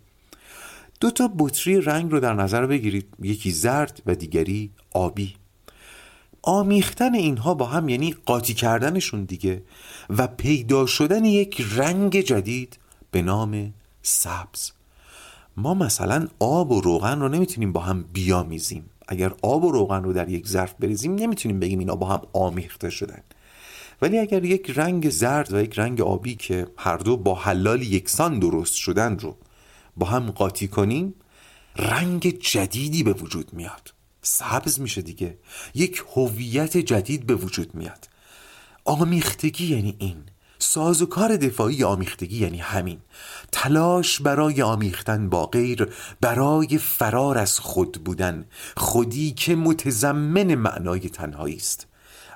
دو 1.00 1.10
تا 1.10 1.30
بطری 1.38 1.80
رنگ 1.80 2.12
رو 2.12 2.20
در 2.20 2.34
نظر 2.34 2.66
بگیرید 2.66 3.06
یکی 3.22 3.50
زرد 3.50 4.02
و 4.06 4.14
دیگری 4.14 4.70
آبی. 4.92 5.34
آمیختن 6.42 7.14
اینها 7.14 7.54
با 7.54 7.66
هم 7.66 7.88
یعنی 7.88 8.14
قاطی 8.26 8.54
کردنشون 8.54 9.24
دیگه 9.24 9.62
و 10.10 10.26
پیدا 10.26 10.86
شدن 10.86 11.24
یک 11.24 11.66
رنگ 11.76 12.20
جدید 12.20 12.78
به 13.10 13.22
نام 13.22 13.74
سبز. 14.02 14.70
ما 15.56 15.74
مثلا 15.74 16.28
آب 16.38 16.72
و 16.72 16.80
روغن 16.80 17.20
رو 17.20 17.28
نمی‌تونیم 17.28 17.72
با 17.72 17.80
هم 17.80 18.04
بیامیزیم. 18.12 18.90
اگر 19.08 19.32
آب 19.42 19.64
و 19.64 19.72
روغن 19.72 20.02
رو 20.02 20.12
در 20.12 20.28
یک 20.28 20.48
ظرف 20.48 20.74
بریزیم 20.74 21.14
نمی‌تونیم 21.14 21.60
بگیم 21.60 21.78
اینا 21.78 21.96
با 21.96 22.06
هم 22.06 22.22
آمیخته 22.32 22.90
شدن. 22.90 23.22
ولی 24.02 24.18
اگر 24.18 24.44
یک 24.44 24.72
رنگ 24.76 25.10
زرد 25.10 25.52
و 25.52 25.60
یک 25.60 25.78
رنگ 25.78 26.00
آبی 26.00 26.34
که 26.34 26.66
هر 26.76 26.96
دو 26.96 27.16
با 27.16 27.34
حلال 27.34 27.82
یکسان 27.82 28.38
درست 28.38 28.74
شدن 28.74 29.18
رو 29.18 29.36
با 29.96 30.06
هم 30.06 30.30
قاطی 30.30 30.68
کنیم 30.68 31.14
رنگ 31.76 32.38
جدیدی 32.38 33.02
به 33.02 33.12
وجود 33.12 33.52
میاد. 33.52 33.94
سبز 34.22 34.80
میشه 34.80 35.02
دیگه. 35.02 35.38
یک 35.74 36.04
هویت 36.16 36.76
جدید 36.76 37.26
به 37.26 37.34
وجود 37.34 37.74
میاد. 37.74 38.08
آمیختگی 38.84 39.66
یعنی 39.66 39.96
این. 39.98 40.16
سازوکار 40.64 41.36
دفاعی 41.36 41.84
آمیختگی 41.84 42.38
یعنی 42.38 42.58
همین. 42.58 42.98
تلاش 43.52 44.20
برای 44.20 44.62
آمیختن 44.62 45.28
با 45.28 45.46
غیر 45.46 45.88
برای 46.20 46.78
فرار 46.78 47.38
از 47.38 47.58
خود 47.58 47.92
بودن. 48.04 48.44
خودی 48.76 49.32
که 49.32 49.56
متضمن 49.56 50.54
معنای 50.54 51.00
تنهایی 51.00 51.56
است. 51.56 51.86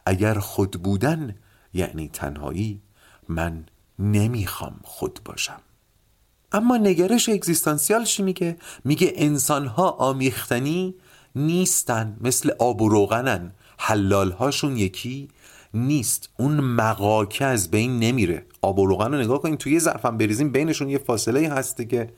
اگر 0.07 0.39
خود 0.39 0.71
بودن 0.71 1.35
یعنی 1.75 2.09
تنهایی 2.09 2.83
من 3.29 3.67
نمی‌خوام 3.99 4.81
خود 4.83 5.21
باشم. 5.25 5.61
اما 6.53 6.77
نگرش 6.77 7.29
اگزیستانسیال 7.29 8.05
چی 8.05 8.23
میگه؟ 8.23 8.57
میگه 8.85 9.13
انسانها 9.17 9.91
آمیختنی 9.91 10.95
نیستن 11.35 12.17
مثل 12.21 12.51
آب 12.59 12.83
و 12.83 12.89
روغنن. 12.89 13.53
حلالهاشون 13.79 14.77
یکی 14.77 15.29
نیست. 15.75 16.29
اون 16.39 16.61
مقاکه 16.61 17.45
از 17.45 17.71
بین 17.71 17.99
نمیره. 17.99 18.47
آب 18.63 18.79
و 18.79 18.87
روغن 18.87 19.15
رو 19.15 19.21
نگاه 19.21 19.43
کنید 19.43 19.59
توی 19.59 19.73
یه 19.73 19.79
ظرفم 19.79 20.19
بریزیم 20.19 20.53
بینشون 20.53 20.89
یه 20.89 20.99
فاصله 20.99 21.49
هسته 21.49 21.85
که 21.85 22.13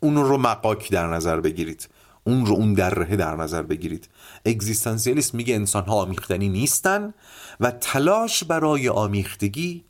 اون 0.00 0.16
رو 0.16 0.36
مقاک 0.36 0.90
در 0.90 1.06
نظر 1.06 1.40
بگیرید. 1.40 1.88
اون 2.24 2.46
رو 2.46 2.54
اون 2.54 2.74
دره 2.74 3.16
در 3.16 3.36
نظر 3.36 3.62
بگیرید. 3.62 4.08
اگزیستانسیالیست 4.44 5.34
میگه 5.34 5.54
انسان 5.54 5.84
ها 5.84 5.94
آمیختنی 5.94 6.48
نیستن 6.48 7.14
و 7.60 7.70
تلاش 7.70 8.44
برای 8.44 8.88
آمیختگی 8.88 9.84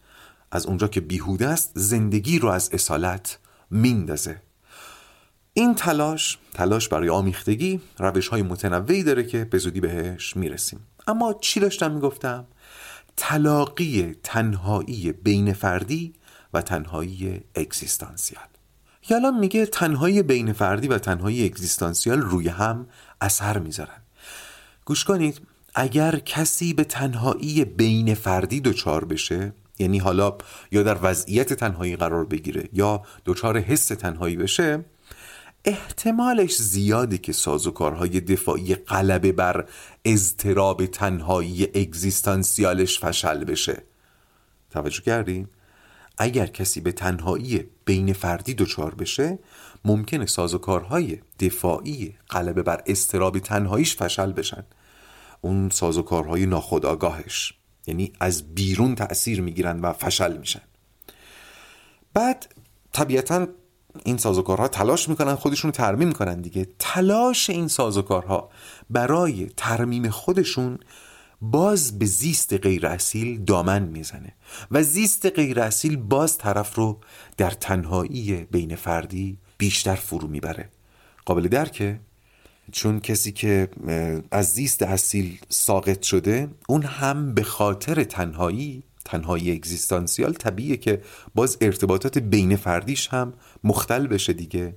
از 0.53 0.66
اونجا 0.66 0.88
که 0.88 1.00
بیهوده 1.00 1.48
است 1.48 1.72
زندگی 1.74 2.38
رو 2.38 2.48
از 2.48 2.70
اصالت 2.72 3.38
میندازه. 3.70 4.42
این 5.53 5.74
تلاش 5.74 6.38
تلاش 6.55 6.88
برای 6.88 7.09
آمیختگی 7.09 7.81
روش 7.98 8.29
های 8.29 8.42
متنوعی 8.42 9.03
داره 9.03 9.22
که 9.24 9.44
به 9.44 9.59
زودی 9.59 9.81
بهش 9.81 10.37
می‌رسیم. 10.37 10.81
اما 11.07 11.35
چی 11.40 11.61
داشتم 11.61 11.90
می‌گفتم؟ 11.90 12.46
تلاقی 13.16 14.16
تنهایی 14.22 15.12
بین 15.12 15.52
فردی 15.52 16.14
و 16.54 16.62
تنهایی 16.62 17.40
اگزیستانسیال. 17.54 18.44
یالا 19.10 19.30
میگه 19.30 19.66
تنهایی 19.66 20.22
بین 20.22 20.52
فردی 20.52 20.88
و 20.88 20.98
تنهایی 20.98 21.44
اگزیستانسیال 21.44 22.20
روی 22.20 22.48
هم 22.48 22.86
اثر 23.20 23.58
می‌ذارن. 23.58 24.00
گوش 24.84 25.04
کنید 25.04 25.40
اگر 25.74 26.18
کسی 26.18 26.74
به 26.74 26.84
تنهایی 26.84 27.64
بین 27.64 28.14
فردی 28.14 28.60
دچار 28.60 29.04
بشه 29.04 29.52
یعنی 29.78 29.98
حالا 29.98 30.38
یا 30.72 30.82
در 30.82 30.98
وضعیت 31.02 31.52
تنهایی 31.52 31.96
قرار 31.96 32.24
بگیره 32.24 32.68
یا 32.72 33.02
دچار 33.26 33.58
حس 33.58 33.86
تنهایی 33.86 34.36
بشه 34.36 34.84
احتمالش 35.64 36.56
زیاده 36.56 37.18
که 37.18 37.32
سازوکارهای 37.32 38.20
دفاعی 38.20 38.74
غلبه 38.74 39.32
بر 39.32 39.68
اضطراب 40.04 40.86
تنهایی 40.86 41.64
اگزیستانسیالش 41.64 42.98
فشل 42.98 43.44
بشه. 43.44 43.82
توجه 44.70 45.02
کردین؟ 45.02 45.48
اگر 46.18 46.46
کسی 46.46 46.80
به 46.80 46.92
تنهایی 46.92 47.66
بین 47.84 48.12
فردی 48.12 48.54
دچار 48.54 48.94
بشه 48.94 49.38
ممکنه 49.84 50.26
سازوکارهای 50.26 51.18
دفاعی 51.40 52.14
غلبه 52.30 52.62
بر 52.62 52.82
استراب 52.86 53.38
تنهاییش 53.38 53.96
فشل 53.96 54.32
بشن. 54.32 54.64
اون 55.40 55.70
سازوکارهای 55.70 56.46
ناخودآگاهش. 56.46 57.54
یعنی 57.86 58.12
از 58.20 58.54
بیرون 58.54 58.94
تأثیر 58.94 59.40
می‌گیرن 59.40 59.80
و 59.80 59.92
فشل 59.92 60.36
میشن. 60.36 60.62
بعد 62.14 62.54
طبیعتا 62.92 63.48
این 64.05 64.16
سازوکارها 64.16 64.68
تلاش 64.68 65.09
می‌کنن 65.09 65.35
خودشون 65.35 65.68
رو 65.68 65.76
ترمیم 65.76 66.09
می‌کنن 66.09 66.40
دیگه. 66.40 66.66
تلاش 66.79 67.50
این 67.50 67.68
سازوکارها 67.68 68.50
برای 68.90 69.50
ترمیم 69.57 70.11
خودشون 70.11 70.79
باز 71.42 71.98
به 71.98 72.07
زیست 72.07 72.53
غیر 72.53 72.87
اصیل 72.87 73.44
دامن 73.44 73.83
می‌زنه. 73.83 74.35
و 74.70 74.83
زیست 74.83 75.26
غیر 75.26 75.61
اصیل 75.61 75.96
باز 75.96 76.38
طرف 76.38 76.74
رو 76.74 77.00
در 77.37 77.50
تنهایی 77.50 78.46
بین 78.50 78.76
فردی 78.76 79.38
بیشتر 79.59 79.94
فرو 79.94 80.29
می‌بره. 80.29 80.68
قابل 81.26 81.48
درکه 81.48 82.00
چون 82.72 83.00
کسی 83.00 83.33
که 83.33 83.68
از 84.31 84.46
زیست 84.46 84.83
اصیل 84.83 85.38
ساقط 85.48 86.03
شده 86.03 86.48
اون 86.68 86.83
هم 86.83 87.35
به 87.35 87.42
خاطر 87.42 88.05
تنهایی 88.05 88.83
تنهایی 89.10 89.52
اگزیستانسیال 89.52 90.32
طبیعیه 90.32 90.76
که 90.76 91.02
باز 91.34 91.58
ارتباطات 91.60 92.18
بین 92.18 92.56
فردیش 92.56 93.08
هم 93.08 93.32
مختل 93.64 94.06
بشه 94.06 94.32
دیگه. 94.32 94.76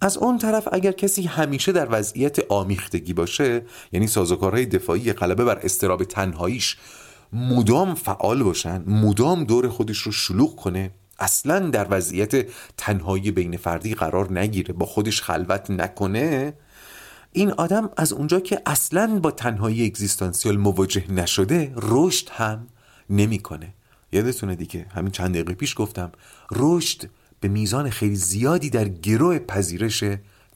از 0.00 0.16
اون 0.16 0.38
طرف 0.38 0.68
اگر 0.72 0.92
کسی 0.92 1.22
همیشه 1.22 1.72
در 1.72 1.88
وضعیت 1.90 2.38
آمیختگی 2.48 3.12
باشه 3.12 3.62
یعنی 3.92 4.06
سازوکارهای 4.06 4.66
دفاعی 4.66 5.12
غلبه 5.12 5.44
بر 5.44 5.58
استراب 5.58 6.04
تنهاییش 6.04 6.76
مدام 7.32 7.94
فعال 7.94 8.42
باشن 8.42 8.84
مدام 8.86 9.44
دور 9.44 9.68
خودش 9.68 9.98
رو 9.98 10.12
شلوغ 10.12 10.56
کنه 10.56 10.90
اصلا 11.18 11.58
در 11.58 11.86
وضعیت 11.90 12.46
تنهایی 12.76 13.30
بین 13.30 13.56
فردی 13.56 13.94
قرار 13.94 14.38
نگیره 14.38 14.74
با 14.74 14.86
خودش 14.86 15.22
خلوت 15.22 15.70
نکنه 15.70 16.54
این 17.32 17.52
آدم 17.52 17.90
از 17.96 18.12
اونجا 18.12 18.40
که 18.40 18.62
اصلا 18.66 19.18
با 19.22 19.30
تنهایی 19.30 19.86
اگزیستانسیال 19.86 20.56
مواجه 20.56 21.12
نشده 21.12 21.72
رشد 21.76 22.28
هم 22.32 22.66
نمی‌کنه. 23.10 23.74
یادتونه 24.12 24.54
دیگه 24.54 24.86
همین 24.90 25.10
چند 25.10 25.30
دقیقه 25.30 25.54
پیش 25.54 25.74
گفتم 25.76 26.12
رشد 26.50 27.10
به 27.40 27.48
میزان 27.48 27.90
خیلی 27.90 28.16
زیادی 28.16 28.70
در 28.70 28.88
گروه 28.88 29.38
پذیرش 29.38 30.04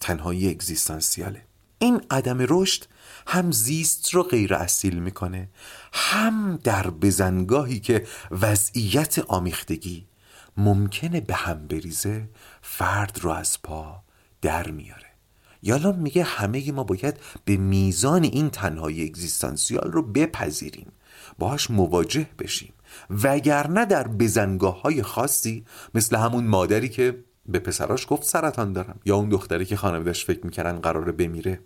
تنهایی 0.01 0.51
اگزیستانسیاله. 0.51 1.43
این 1.79 2.01
عدم 2.11 2.39
رشد 2.41 2.85
هم 3.27 3.53
زیست 3.53 4.15
رو 4.15 4.23
غیر 4.23 4.55
اصیل 4.55 4.99
می‌کنه 4.99 5.49
هم 5.93 6.59
در 6.65 6.91
بزنگاهی 6.91 7.81
که 7.81 8.07
وضعیت 8.31 9.19
آمیختگی 9.19 10.07
ممکنه 10.57 11.21
به 11.21 11.35
هم 11.35 11.67
بریزه 11.67 12.29
فرد 12.63 13.19
رو 13.23 13.31
از 13.31 13.63
پا 13.63 14.03
در 14.43 14.71
میاره. 14.71 15.07
یالا 15.63 15.93
میگه 15.93 16.23
همه 16.25 16.73
ما 16.73 16.85
باید 16.85 17.17
به 17.45 17.57
میزان 17.57 18.25
این 18.25 18.51
تنهایی 18.51 19.05
اگزیستانسیال 19.05 19.93
رو 19.93 20.03
بپذیریم. 20.03 20.93
باهاش 21.39 21.71
مواجه 21.71 22.27
بشیم. 22.39 22.73
وگرنه 23.23 23.85
در 23.85 24.09
بزنگاه 24.09 24.83
های 24.83 25.03
خاصی 25.03 25.65
مثل 25.95 26.17
همون 26.17 26.45
مادری 26.45 26.89
که 26.89 27.25
به 27.47 27.59
پسراش 27.59 28.07
گفت 28.09 28.23
سرطان 28.23 28.73
دارم 28.73 29.01
یا 29.05 29.17
اون 29.17 29.29
دختری 29.29 29.65
که 29.65 29.77
خانوادش 29.77 30.25
فکر 30.25 30.47
می‌کردن 30.47 30.79
قراره 30.79 31.13
بمیره. 31.13 31.61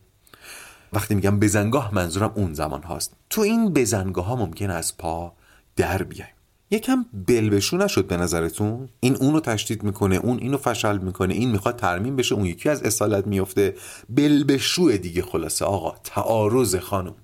وقتی 0.93 1.15
میگم 1.15 1.41
بزنگاه 1.41 1.95
منظورم 1.95 2.33
اون 2.35 2.55
زمان 2.55 2.83
هاست. 2.83 3.17
تو 3.31 3.41
این 3.41 3.73
بزنگاه 3.73 4.25
ها 4.25 4.37
ممکن 4.37 4.71
از 4.71 4.99
پا 4.99 5.33
در 5.77 6.03
بیایم. 6.03 6.33
یکم 6.71 7.07
بلبشو 7.27 7.77
نشد 7.77 8.07
به 8.07 8.17
نظرتون؟ 8.17 8.89
این 9.01 9.17
اونو 9.17 9.41
تشدید 9.41 9.83
می‌کنه 9.83 10.17
اون 10.17 10.39
اینو 10.39 10.57
فشل 10.57 10.99
می‌کنه 10.99 11.35
این 11.35 11.51
می‌خواد 11.51 11.77
ترمیم 11.77 12.17
بشه 12.17 12.35
اون 12.35 12.47
یکی 12.47 12.69
از 12.69 12.83
اصالت 12.83 13.27
میفته 13.27 13.75
بلبشو 14.09 14.99
دیگه 15.03 15.23
خلاصه 15.23 15.65
آقا 15.65 15.95
تعارض 16.05 16.77
خانم. 16.77 17.15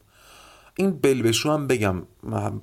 این 0.81 0.91
بلبشو 0.91 1.53
هم 1.53 1.67
بگم 1.67 2.03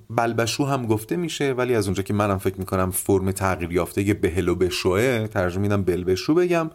بلبشو 0.10 0.65
هم 0.65 0.86
گفته 0.86 1.15
میشه 1.15 1.54
ولی 1.54 1.75
از 1.75 1.86
اونجا 1.86 2.04
که 2.04 2.13
منم 2.13 2.38
فکر 2.38 2.60
می‌کنم 2.60 2.91
فرم 2.91 3.32
تغییر 3.32 3.71
یافته 3.71 4.13
بهل 4.13 4.47
و 4.47 4.56
بشوه 4.56 5.28
ترجمه 5.28 5.62
میدم 5.62 5.84
بلبشو 5.84 6.34
بگم 6.34 6.69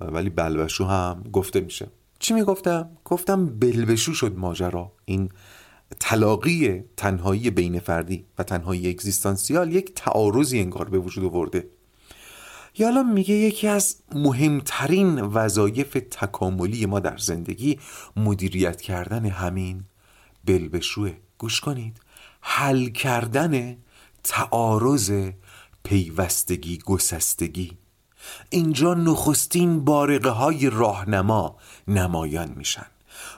ولی 0.00 0.30
بلبشو 0.30 0.84
هم 0.84 1.24
گفته 1.32 1.60
میشه. 1.60 1.88
چی 2.18 2.34
می‌گفتم؟ 2.34 2.90
گفتم 3.04 3.46
بلبشو 3.46 4.12
شد 4.12 4.38
ماجرا. 4.38 4.92
این 5.04 5.28
تلاقی 6.00 6.84
تنهایی 6.96 7.50
بین 7.50 7.78
فردی 7.78 8.26
و 8.38 8.42
تنهایی 8.42 8.90
اگزیستانسیال 8.90 9.72
یک 9.72 9.94
تعارضی 9.94 10.58
انگار 10.60 10.88
به 10.88 10.98
وجود 10.98 11.24
آورده. 11.24 11.68
یالا 12.78 13.02
میگه 13.02 13.34
یکی 13.34 13.68
از 13.68 13.96
مهمترین 14.14 15.20
وظایف 15.20 15.92
تکاملی 16.10 16.86
ما 16.86 17.00
در 17.00 17.16
زندگی 17.16 17.78
مدیریت 18.16 18.80
کردن 18.80 19.26
همین 19.26 19.84
بلبشوه. 20.44 21.12
گوش 21.38 21.60
کنید. 21.60 22.00
حل 22.40 22.88
کردن 22.88 23.76
تعارض 24.24 25.30
پیوستگی 25.82 26.78
گسستگی. 26.78 27.78
اینجا 28.50 28.94
نخستین 28.94 29.84
بارقه 29.84 30.30
های 30.30 30.70
راهنما 30.70 31.56
نمایان 31.88 32.52
میشن. 32.56 32.86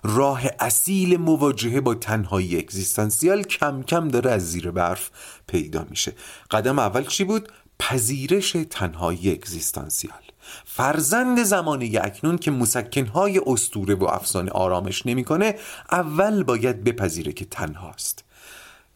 راه 0.02 0.42
اصیل 0.60 1.16
مواجهه 1.16 1.80
با 1.80 1.94
تنهایی 1.94 2.58
اگزیستانسیال 2.58 3.42
کم 3.42 3.82
کم 3.82 4.08
داره 4.08 4.30
از 4.30 4.50
زیر 4.50 4.70
برف 4.70 5.10
پیدا 5.46 5.86
میشه. 5.90 6.12
قدم 6.50 6.78
اول 6.78 7.04
چی 7.04 7.24
بود؟ 7.24 7.52
پذیرش 7.78 8.56
تنهایی 8.70 9.32
اگزیستانسیال. 9.32 10.31
فرزند 10.64 11.42
زمانه 11.42 12.00
اکنون 12.02 12.38
که 12.38 12.50
مسکنهای 12.50 13.40
استوره 13.46 13.94
و 13.94 14.04
افسانه 14.04 14.50
آرامش 14.50 15.06
نمی‌کنه 15.06 15.54
اول 15.92 16.42
باید 16.42 16.84
بپذیره 16.84 17.32
که 17.32 17.44
تنهاست. 17.44 18.24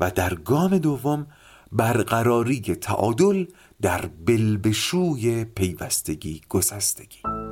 و 0.00 0.10
در 0.10 0.34
گام 0.34 0.78
دوم 0.78 1.26
برقراری 1.72 2.60
تعادل 2.60 3.44
در 3.82 4.06
بلبشوی 4.26 5.44
پیوستگی 5.44 6.40
گسستگی. 6.48 7.45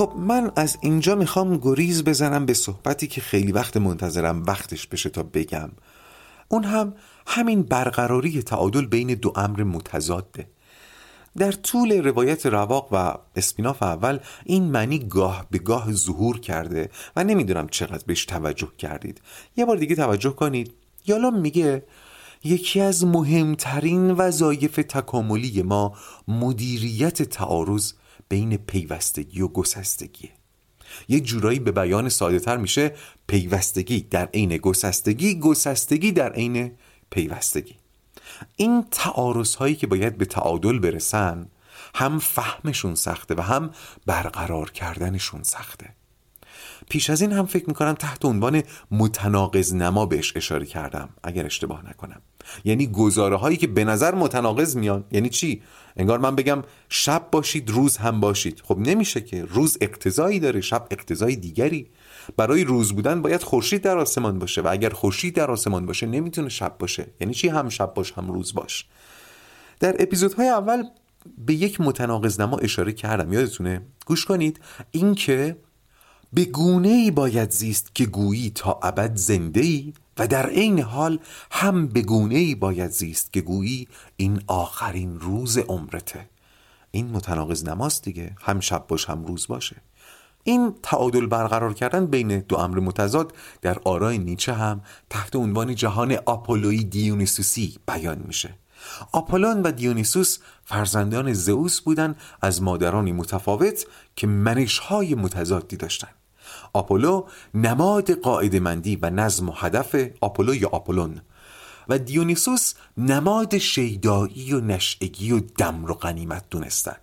خب 0.00 0.12
من 0.16 0.52
از 0.56 0.78
اینجا 0.80 1.14
می‌خوام 1.14 1.56
گریز 1.56 2.04
بزنم 2.04 2.46
به 2.46 2.54
صحبتی 2.54 3.06
که 3.06 3.20
خیلی 3.20 3.52
وقت 3.52 3.76
منتظرم 3.76 4.42
وقتش 4.42 4.86
بشه 4.86 5.10
تا 5.10 5.22
بگم. 5.22 5.70
اون 6.48 6.64
هم 6.64 6.94
همین 7.26 7.62
برقراری 7.62 8.42
تعادل 8.42 8.86
بین 8.86 9.14
دو 9.14 9.32
امر 9.36 9.62
متضاده. 9.62 10.46
در 11.38 11.52
طول 11.52 11.92
روایت 11.92 12.46
رواق 12.46 12.88
و 12.92 13.14
اسپیناف 13.36 13.82
اول 13.82 14.18
این 14.44 14.64
معنی 14.64 14.98
گاه 14.98 15.46
به 15.50 15.58
گاه 15.58 15.92
ظهور 15.92 16.40
کرده 16.40 16.90
و 17.16 17.24
نمی‌دونم 17.24 17.68
چقدر 17.68 18.04
بهش 18.06 18.24
توجه 18.24 18.68
کردید. 18.78 19.20
یه 19.56 19.64
بار 19.64 19.76
دیگه 19.76 19.96
توجه 19.96 20.30
کنید. 20.30 20.74
یالا 21.06 21.30
میگه 21.30 21.84
یکی 22.44 22.80
از 22.80 23.04
مهمترین 23.04 24.10
وظایف 24.10 24.76
تکاملی 24.76 25.62
ما 25.62 25.94
مدیریت 26.28 27.22
تعارض 27.22 27.92
بین 28.30 28.56
پیوستگی 28.56 29.40
و 29.40 29.48
گسستگی. 29.48 30.30
یه 31.08 31.20
جورایی 31.20 31.58
به 31.58 31.72
بیان 31.72 32.08
ساده 32.08 32.38
تر 32.38 32.56
میشه 32.56 32.94
پیوستگی 33.26 34.00
در 34.00 34.28
عین 34.34 34.56
گسستگی 34.56 35.38
گسستگی 35.40 36.12
در 36.12 36.32
عین 36.32 36.72
پیوستگی. 37.10 37.76
این 38.56 38.84
تعارض 38.90 39.54
هایی 39.54 39.74
که 39.74 39.86
باید 39.86 40.18
به 40.18 40.24
تعادل 40.24 40.78
برسن 40.78 41.48
هم 41.94 42.18
فهمشون 42.18 42.94
سخته 42.94 43.34
و 43.34 43.40
هم 43.40 43.70
برقرار 44.06 44.70
کردنشون 44.70 45.42
سخته. 45.42 45.94
پیش 46.90 47.10
از 47.10 47.22
این 47.22 47.32
هم 47.32 47.46
فکر 47.46 47.64
می‌کنم 47.68 47.92
تحت 47.92 48.24
عنوان 48.24 48.62
متناقض 48.90 49.74
نما 49.74 50.06
بهش 50.06 50.32
اشاره 50.36 50.66
کردم 50.66 51.08
اگر 51.22 51.46
اشتباه 51.46 51.88
نکنم. 51.90 52.22
یعنی 52.64 52.86
گزاره 52.86 53.36
هایی 53.36 53.56
که 53.56 53.66
به 53.66 53.84
نظر 53.84 54.14
متناقض 54.14 54.76
میان 54.76 55.04
یعنی 55.12 55.28
چی؟ 55.28 55.62
انگار 55.96 56.18
من 56.18 56.36
بگم 56.36 56.62
شب 56.88 57.28
باشید 57.32 57.70
روز 57.70 57.96
هم 57.96 58.20
باشید. 58.20 58.62
خب 58.64 58.78
نمیشه 58.78 59.20
که 59.20 59.44
روز 59.44 59.78
اقتضایی 59.80 60.40
داره 60.40 60.60
شب 60.60 60.86
اقتضای 60.90 61.36
دیگری. 61.36 61.90
برای 62.36 62.64
روز 62.64 62.92
بودن 62.92 63.22
باید 63.22 63.42
خورشید 63.42 63.82
در 63.82 63.98
آسمان 63.98 64.38
باشه 64.38 64.60
و 64.60 64.68
اگر 64.70 64.90
خورشید 64.90 65.34
در 65.34 65.50
آسمان 65.50 65.86
باشه 65.86 66.06
نمی‌تونه 66.06 66.48
شب 66.48 66.78
باشه. 66.78 67.06
یعنی 67.20 67.34
چی 67.34 67.48
هم 67.48 67.68
شب 67.68 67.94
باش 67.94 68.12
هم 68.12 68.30
روز 68.30 68.54
باش؟ 68.54 68.86
در 69.80 69.96
اپیزودهای 69.98 70.48
اول 70.48 70.84
به 71.38 71.54
یک 71.54 71.80
متناقض 71.80 72.40
نما 72.40 72.58
اشاره 72.58 72.92
کردم. 72.92 73.32
یادتونه؟ 73.32 73.82
گوش 74.06 74.24
کنید. 74.24 74.60
اینکه 74.90 75.56
به 76.32 76.44
گونه 76.44 76.88
ای 76.88 77.10
باید 77.10 77.50
زیست 77.50 77.94
که 77.94 78.06
گویی 78.06 78.50
تا 78.54 78.80
ابد 78.82 79.16
زنده 79.16 79.60
ای 79.60 79.92
و 80.18 80.26
در 80.26 80.46
عین 80.46 80.80
حال 80.80 81.18
هم 81.50 81.88
به 81.88 82.02
گونه 82.02 82.34
ای 82.34 82.54
باید 82.54 82.90
زیست 82.90 83.32
که 83.32 83.40
گویی 83.40 83.88
این 84.16 84.42
آخرین 84.46 85.20
روز 85.20 85.58
عمرته. 85.58 86.28
این 86.90 87.10
متناقض 87.10 87.64
نماست 87.64 88.04
دیگه 88.04 88.36
هم 88.40 88.60
شب 88.60 88.84
باش 88.88 89.10
هم 89.10 89.24
روز 89.24 89.46
باشه. 89.46 89.76
این 90.44 90.74
تعادل 90.82 91.26
برقرار 91.26 91.74
کردن 91.74 92.06
بین 92.06 92.38
دو 92.38 92.56
امر 92.56 92.80
متضاد 92.80 93.32
در 93.62 93.78
آرای 93.84 94.18
نیچه 94.18 94.52
هم 94.52 94.80
تحت 95.10 95.36
عنوان 95.36 95.74
جهان 95.74 96.18
آپولوی 96.26 96.84
دیونیسوسی 96.84 97.78
بیان 97.88 98.22
میشه. 98.26 98.54
آپولون 99.12 99.62
و 99.62 99.72
دیونیسوس 99.72 100.38
فرزندان 100.64 101.32
زئوس 101.32 101.80
بودند 101.80 102.16
از 102.42 102.62
مادرانی 102.62 103.12
متفاوت 103.12 103.86
که 104.16 104.26
منشهای 104.26 105.14
متضادی 105.14 105.76
داشتند 105.76 106.19
آپولو 106.72 107.26
نماد 107.54 108.10
قاعده 108.10 108.60
مندی 108.60 108.98
و 109.02 109.10
نظم 109.10 109.48
و 109.48 109.52
هدف 109.52 109.96
آپولو 110.20 110.54
یا 110.54 110.68
آپولون 110.68 111.20
و 111.88 111.98
دیونیسوس 111.98 112.74
نماد 112.96 113.58
شیدایی 113.58 114.52
و 114.52 114.60
نشعگی 114.60 115.32
و 115.32 115.40
دمر 115.58 115.90
و 115.90 115.94
غنیمت 115.94 116.44
دونستن. 116.50 116.96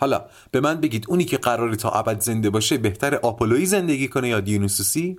حالا 0.00 0.24
به 0.50 0.60
من 0.60 0.80
بگید 0.80 1.04
اونی 1.08 1.24
که 1.24 1.36
قراره 1.36 1.76
تا 1.76 1.90
ابد 1.90 2.20
زنده 2.20 2.50
باشه 2.50 2.78
بهتر 2.78 3.14
آپولویی 3.14 3.66
زندگی 3.66 4.08
کنه 4.08 4.28
یا 4.28 4.40
دیونیسوسی؟ 4.40 5.18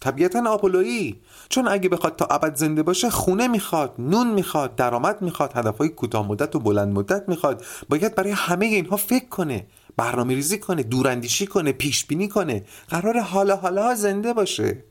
طبیعتا 0.00 0.50
آپولویی. 0.50 1.20
چون 1.48 1.68
اگه 1.68 1.88
بخواد 1.88 2.16
تا 2.16 2.26
ابد 2.26 2.56
زنده 2.56 2.82
باشه 2.82 3.10
خونه 3.10 3.48
می‌خواد 3.48 3.94
نون 3.98 4.30
می‌خواد 4.30 4.76
درآمد 4.76 5.22
می‌خواد 5.22 5.56
هدفهای 5.56 5.88
کوتاه 5.88 6.28
مدت 6.28 6.56
و 6.56 6.60
بلند 6.60 6.92
مدت 6.92 7.28
می‌خواد. 7.28 7.64
باید 7.88 8.14
برای 8.14 8.30
همه 8.30 8.66
اینها 8.66 8.96
فکر 8.96 9.28
کنه. 9.28 9.66
برنامه 9.96 10.34
ریزی 10.34 10.58
کنه 10.58 10.82
دوراندیشی 10.82 11.46
کنه 11.46 11.72
پیش 11.72 12.04
بینی 12.04 12.28
کنه. 12.28 12.64
قرار 12.88 13.20
حالا 13.20 13.56
حالا 13.56 13.94
زنده 13.94 14.32
باشه. 14.32 14.84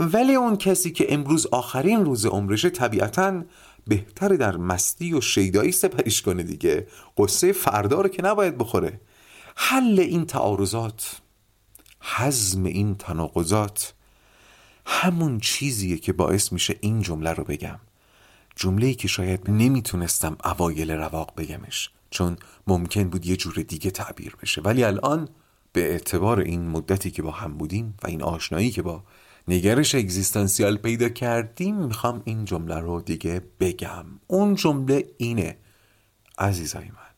ولی 0.00 0.34
اون 0.34 0.56
کسی 0.56 0.90
که 0.90 1.14
امروز 1.14 1.46
آخرین 1.46 2.04
روز 2.04 2.26
عمرشه 2.26 2.70
طبیعتا 2.70 3.42
بهتر 3.86 4.28
در 4.28 4.56
مستی 4.56 5.14
و 5.14 5.20
شیدایی 5.20 5.72
سپریش 5.72 6.22
کنه 6.22 6.42
دیگه. 6.42 6.86
قصه 7.18 7.52
فردا 7.52 8.00
رو 8.00 8.08
که 8.08 8.22
نباید 8.22 8.58
بخوره. 8.58 9.00
حل 9.56 10.00
این 10.00 10.26
تعارضات 10.26 11.20
حزم 12.00 12.64
این 12.64 12.94
تناقضات 12.94 13.94
همون 14.86 15.40
چیزیه 15.40 15.98
که 15.98 16.12
باعث 16.12 16.52
میشه 16.52 16.76
این 16.80 17.02
جمله 17.02 17.32
رو 17.32 17.44
بگم. 17.44 17.80
جمله 18.56 18.94
که 18.94 19.08
شاید 19.08 19.50
نمی‌تونستم 19.50 20.36
اوایل 20.44 20.90
رواق 20.90 21.32
بگمش. 21.36 21.90
چون 22.14 22.36
ممکن 22.66 23.04
بود 23.04 23.26
یه 23.26 23.36
جور 23.36 23.54
دیگه 23.54 23.90
تعبیر 23.90 24.36
بشه. 24.42 24.60
ولی 24.60 24.84
الان 24.84 25.28
به 25.72 25.90
اعتبار 25.90 26.40
این 26.40 26.68
مدتی 26.68 27.10
که 27.10 27.22
با 27.22 27.30
هم 27.30 27.58
بودیم 27.58 27.94
و 28.02 28.06
این 28.06 28.22
آشنایی 28.22 28.70
که 28.70 28.82
با 28.82 29.04
نگرش 29.48 29.94
اگزیستانسیال 29.94 30.76
پیدا 30.76 31.08
کردیم 31.08 31.76
می‌خوام 31.76 32.22
این 32.24 32.44
جمله 32.44 32.78
رو 32.78 33.00
دیگه 33.00 33.42
بگم. 33.60 34.04
اون 34.26 34.54
جمله 34.54 35.04
اینه 35.16 35.58
عزیزای 36.38 36.84
من 36.84 37.14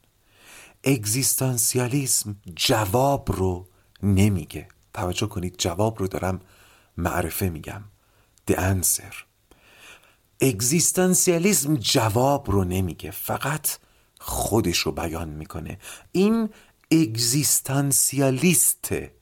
اگزیستانسیالیسم 0.85 2.37
جواب 2.57 3.33
رو 3.33 3.69
نمیگه. 4.03 4.69
توجه 4.95 5.27
کنید 5.27 5.55
جواب 5.59 5.99
رو 5.99 6.09
دارم 6.09 6.41
معرفه 6.97 7.49
میگم. 7.49 7.83
The 8.51 8.55
answer. 8.55 9.15
اگزیستانسیالیسم 10.41 11.77
جواب 11.77 12.51
رو 12.51 12.65
نمیگه. 12.65 13.11
فقط 13.11 13.69
خودش 14.29 14.79
رو 14.79 14.93
بیان 14.93 15.29
می‌کنه. 15.29 15.79
این 16.13 16.51
اگزیستانسیالیسته 16.91 19.13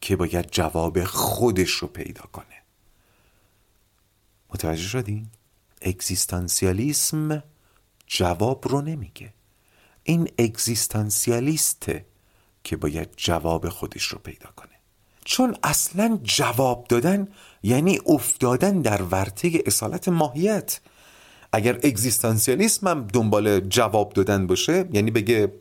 که 0.00 0.16
باید 0.16 0.50
جواب 0.50 1.04
خودش 1.04 1.70
رو 1.70 1.88
پیدا 1.88 2.22
کنه. 2.32 2.62
متوجه 4.54 4.82
شدین؟ 4.82 5.26
اگزیستانسیالیسم 5.82 7.42
جواب 8.06 8.68
رو 8.68 8.80
نمیگه. 8.80 9.32
این 10.02 10.28
اگزیستانسیالیسته 10.38 12.06
که 12.64 12.76
باید 12.76 13.08
جواب 13.16 13.68
خودش 13.68 14.04
رو 14.04 14.18
پیدا 14.18 14.50
کنه. 14.56 14.74
چون 15.24 15.56
اصلا 15.62 16.18
جواب 16.22 16.86
دادن 16.88 17.28
یعنی 17.62 18.00
افتادن 18.06 18.82
در 18.82 19.02
ورطه 19.02 19.62
اصالت 19.66 20.08
ماهیت. 20.08 20.80
اگر 21.52 21.74
اگزیستانسیالیسم 21.74 22.88
هم 22.88 23.06
دنبال 23.12 23.60
جواب 23.60 24.12
دادن 24.12 24.46
باشه 24.46 24.84
یعنی 24.92 25.10
بگه 25.10 25.52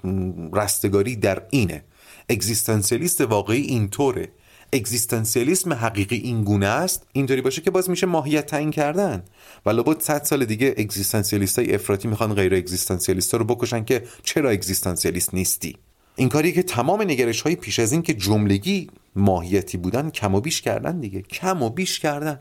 رستگاری 0.53 1.15
در 1.15 1.41
اینه. 1.49 1.83
اگزیستانسیالیست 2.29 3.21
واقعی 3.21 3.61
اینطوره 3.61 4.29
اگزیستانسیالیسم 4.73 5.73
حقیقی 5.73 6.15
این 6.15 6.43
گونه 6.43 6.65
است 6.65 7.07
اینطوری 7.13 7.41
باشه 7.41 7.61
که 7.61 7.71
باز 7.71 7.89
میشه 7.89 8.05
ماهیت 8.07 8.45
تعیین 8.45 8.71
کردن. 8.71 9.23
و 9.65 9.69
لابد 9.69 10.01
100 10.01 10.23
سال 10.23 10.45
دیگه 10.45 10.75
اگزیستانسیالیست 10.77 11.59
های 11.59 11.75
افراطی 11.75 12.07
می‌خوان 12.07 12.33
غیر 12.33 12.55
اگزیستانسیالیست 12.55 13.33
رو 13.33 13.45
بکشن 13.45 13.83
که 13.83 14.03
چرا 14.23 14.49
اگزیستانسیالیست 14.49 15.33
نیستی؟ 15.33 15.77
این 16.15 16.29
کاری 16.29 16.51
که 16.51 16.63
تمام 16.63 17.01
نگرش 17.01 17.41
های 17.41 17.55
پیش 17.55 17.79
از 17.79 17.91
این 17.91 18.01
که 18.01 18.13
جملگی 18.13 18.87
ماهیتی 19.15 19.77
بودن 19.77 20.09
کم 20.09 20.35
و 20.35 20.41
بیش 20.41 20.61
کردن 20.61 20.99
دیگه. 20.99 21.21
کم 21.21 21.63
و 21.63 21.69
بیش 21.69 21.99
کردن. 21.99 22.39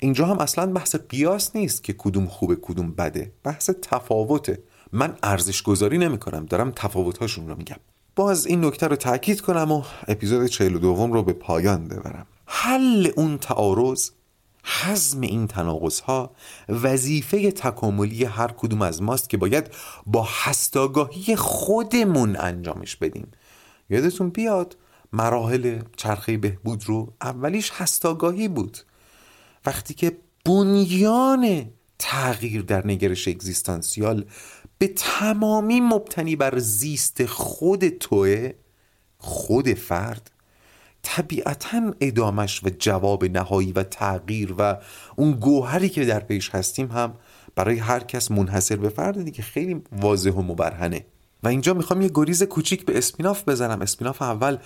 اینجا 0.00 0.26
هم 0.26 0.38
اصلا 0.38 0.66
بحث 0.66 0.96
قیاس 0.96 1.56
نیست 1.56 1.84
که 1.84 1.92
کدوم 1.92 2.26
خوبه 2.26 2.56
کدوم 2.56 2.92
بده. 2.92 3.32
بحث 3.42 3.70
تفاوته. 3.82 4.62
من 4.92 5.16
ارزش 5.22 5.62
گذاری 5.62 5.98
نمی 5.98 6.18
کنم 6.18 6.46
دارم 6.46 6.72
تفاوت 6.76 7.18
هاشون 7.18 7.48
رو 7.48 7.56
میگم. 7.56 7.76
باز 8.16 8.46
این 8.46 8.64
نکته 8.64 8.86
رو 8.86 8.96
تاکید 8.96 9.40
کنم 9.40 9.72
و 9.72 9.82
اپیزود 10.08 10.46
42 10.46 11.06
رو 11.06 11.22
به 11.22 11.32
پایان 11.32 11.88
ببرم. 11.88 12.26
حل 12.46 13.10
اون 13.16 13.38
تعارض 13.38 14.10
حزم 14.64 15.20
این 15.20 15.46
تناقض 15.46 16.00
ها 16.00 16.30
وظیفه 16.68 17.50
تکاملی 17.50 18.24
هر 18.24 18.48
کدوم 18.48 18.82
از 18.82 19.02
ماست 19.02 19.30
که 19.30 19.36
باید 19.36 19.70
با 20.06 20.28
هستاگاهی 20.42 21.36
خودمون 21.36 22.36
انجامش 22.36 22.96
بدیم. 22.96 23.28
یادتون 23.90 24.30
بیاد 24.30 24.76
مراحل 25.12 25.78
چرخه 25.96 26.36
بهبود 26.36 26.84
رو 26.86 27.12
اولیش 27.22 27.70
هستاگاهی 27.74 28.48
بود. 28.48 28.78
وقتی 29.66 29.94
که 29.94 30.16
بنیان 30.44 31.70
تغییر 31.98 32.62
در 32.62 32.86
نگرش 32.86 33.28
اگزیستانسیال 33.28 34.24
به 34.78 34.88
تمامی 34.88 35.80
مبتنی 35.80 36.36
بر 36.36 36.58
زیست 36.58 37.26
خود 37.26 37.88
توه 37.88 38.52
خود 39.18 39.74
فرد 39.74 40.30
طبیعتا 41.02 41.94
ادامش 42.00 42.64
و 42.64 42.70
جواب 42.78 43.24
نهایی 43.24 43.72
و 43.72 43.82
تغییر 43.82 44.54
و 44.58 44.76
اون 45.16 45.32
گوهری 45.32 45.88
که 45.88 46.04
در 46.04 46.20
پیش 46.20 46.50
هستیم 46.50 46.86
هم 46.86 47.14
برای 47.54 47.78
هر 47.78 48.00
کس 48.00 48.30
منحصر 48.30 48.76
به 48.76 48.88
فرد 48.88 49.24
دیگه 49.24 49.42
خیلی 49.42 49.82
واضح 49.92 50.30
و 50.30 50.42
مبرهنه. 50.42 51.04
و 51.42 51.48
اینجا 51.48 51.74
می‌خوام 51.74 52.02
یه 52.02 52.10
گریز 52.14 52.42
کوچیک 52.42 52.84
به 52.86 52.98
اسپیناف 52.98 53.48
بزنم. 53.48 53.82
اسپیناف 53.82 54.22
اول 54.22 54.58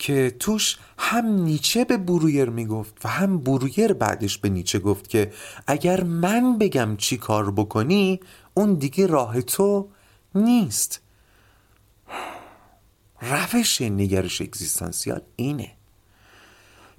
که 0.00 0.36
توش 0.38 0.76
هم 0.98 1.26
نیچه 1.26 1.84
به 1.84 1.96
برویر 1.96 2.50
می‌گفت 2.50 3.04
و 3.04 3.08
هم 3.08 3.38
برویر 3.38 3.92
بعدش 3.92 4.38
به 4.38 4.48
نیچه 4.48 4.78
گفت 4.78 5.08
که 5.08 5.32
اگر 5.66 6.04
من 6.04 6.58
بگم 6.58 6.96
چی 6.96 7.16
کار 7.16 7.50
بکنی 7.50 8.20
اون 8.54 8.74
دیگه 8.74 9.06
راه 9.06 9.40
تو 9.40 9.88
نیست. 10.34 11.00
روش 13.20 13.80
نگرش 13.80 14.40
اگزیستانسیال 14.40 15.20
اینه. 15.36 15.72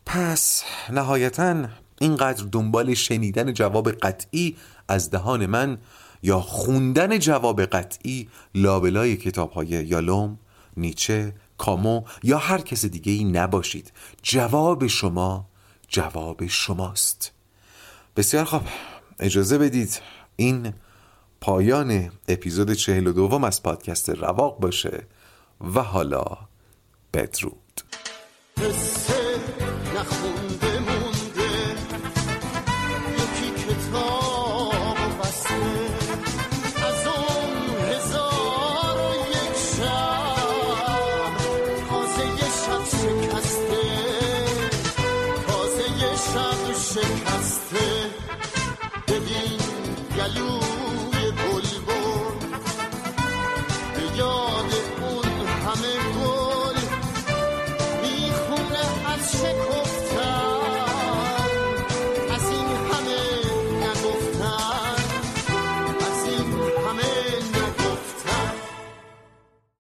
پس 0.06 0.64
نهایتا 0.89 1.66
اینقدر 1.99 2.43
دنبال 2.52 2.93
شنیدن 2.93 3.54
جواب 3.54 3.91
قطعی 3.91 4.58
از 4.88 5.10
دهان 5.10 5.45
من 5.45 5.78
یا 6.24 6.39
خوندن 6.39 7.20
جواب 7.20 7.62
قطعی 7.62 8.30
لابلای 8.56 9.18
کتاب 9.18 9.52
های 9.52 9.68
یالوم، 9.68 10.39
نیچه، 10.78 11.34
کامو 11.62 12.03
یا 12.24 12.38
هر 12.38 12.62
کس 12.62 12.86
دیگه 12.86 13.12
ای 13.12 13.24
نباشید. 13.24 13.91
جواب 14.24 14.88
شما 14.88 15.45
جواب 15.88 16.47
شماست. 16.47 17.32
بسیار 18.16 18.45
خوب. 18.45 18.62
اجازه 19.20 19.57
بدید 19.57 20.01
این 20.36 20.74
پایان 21.41 22.12
اپیزود 22.28 22.74
چهل 22.74 23.07
و 23.07 23.12
دوم 23.12 23.43
از 23.43 23.64
پادکست 23.64 24.09
رواق 24.09 24.59
باشه 24.59 25.07
و 25.76 25.80
حالا 25.82 26.26
بدرود. 27.14 27.82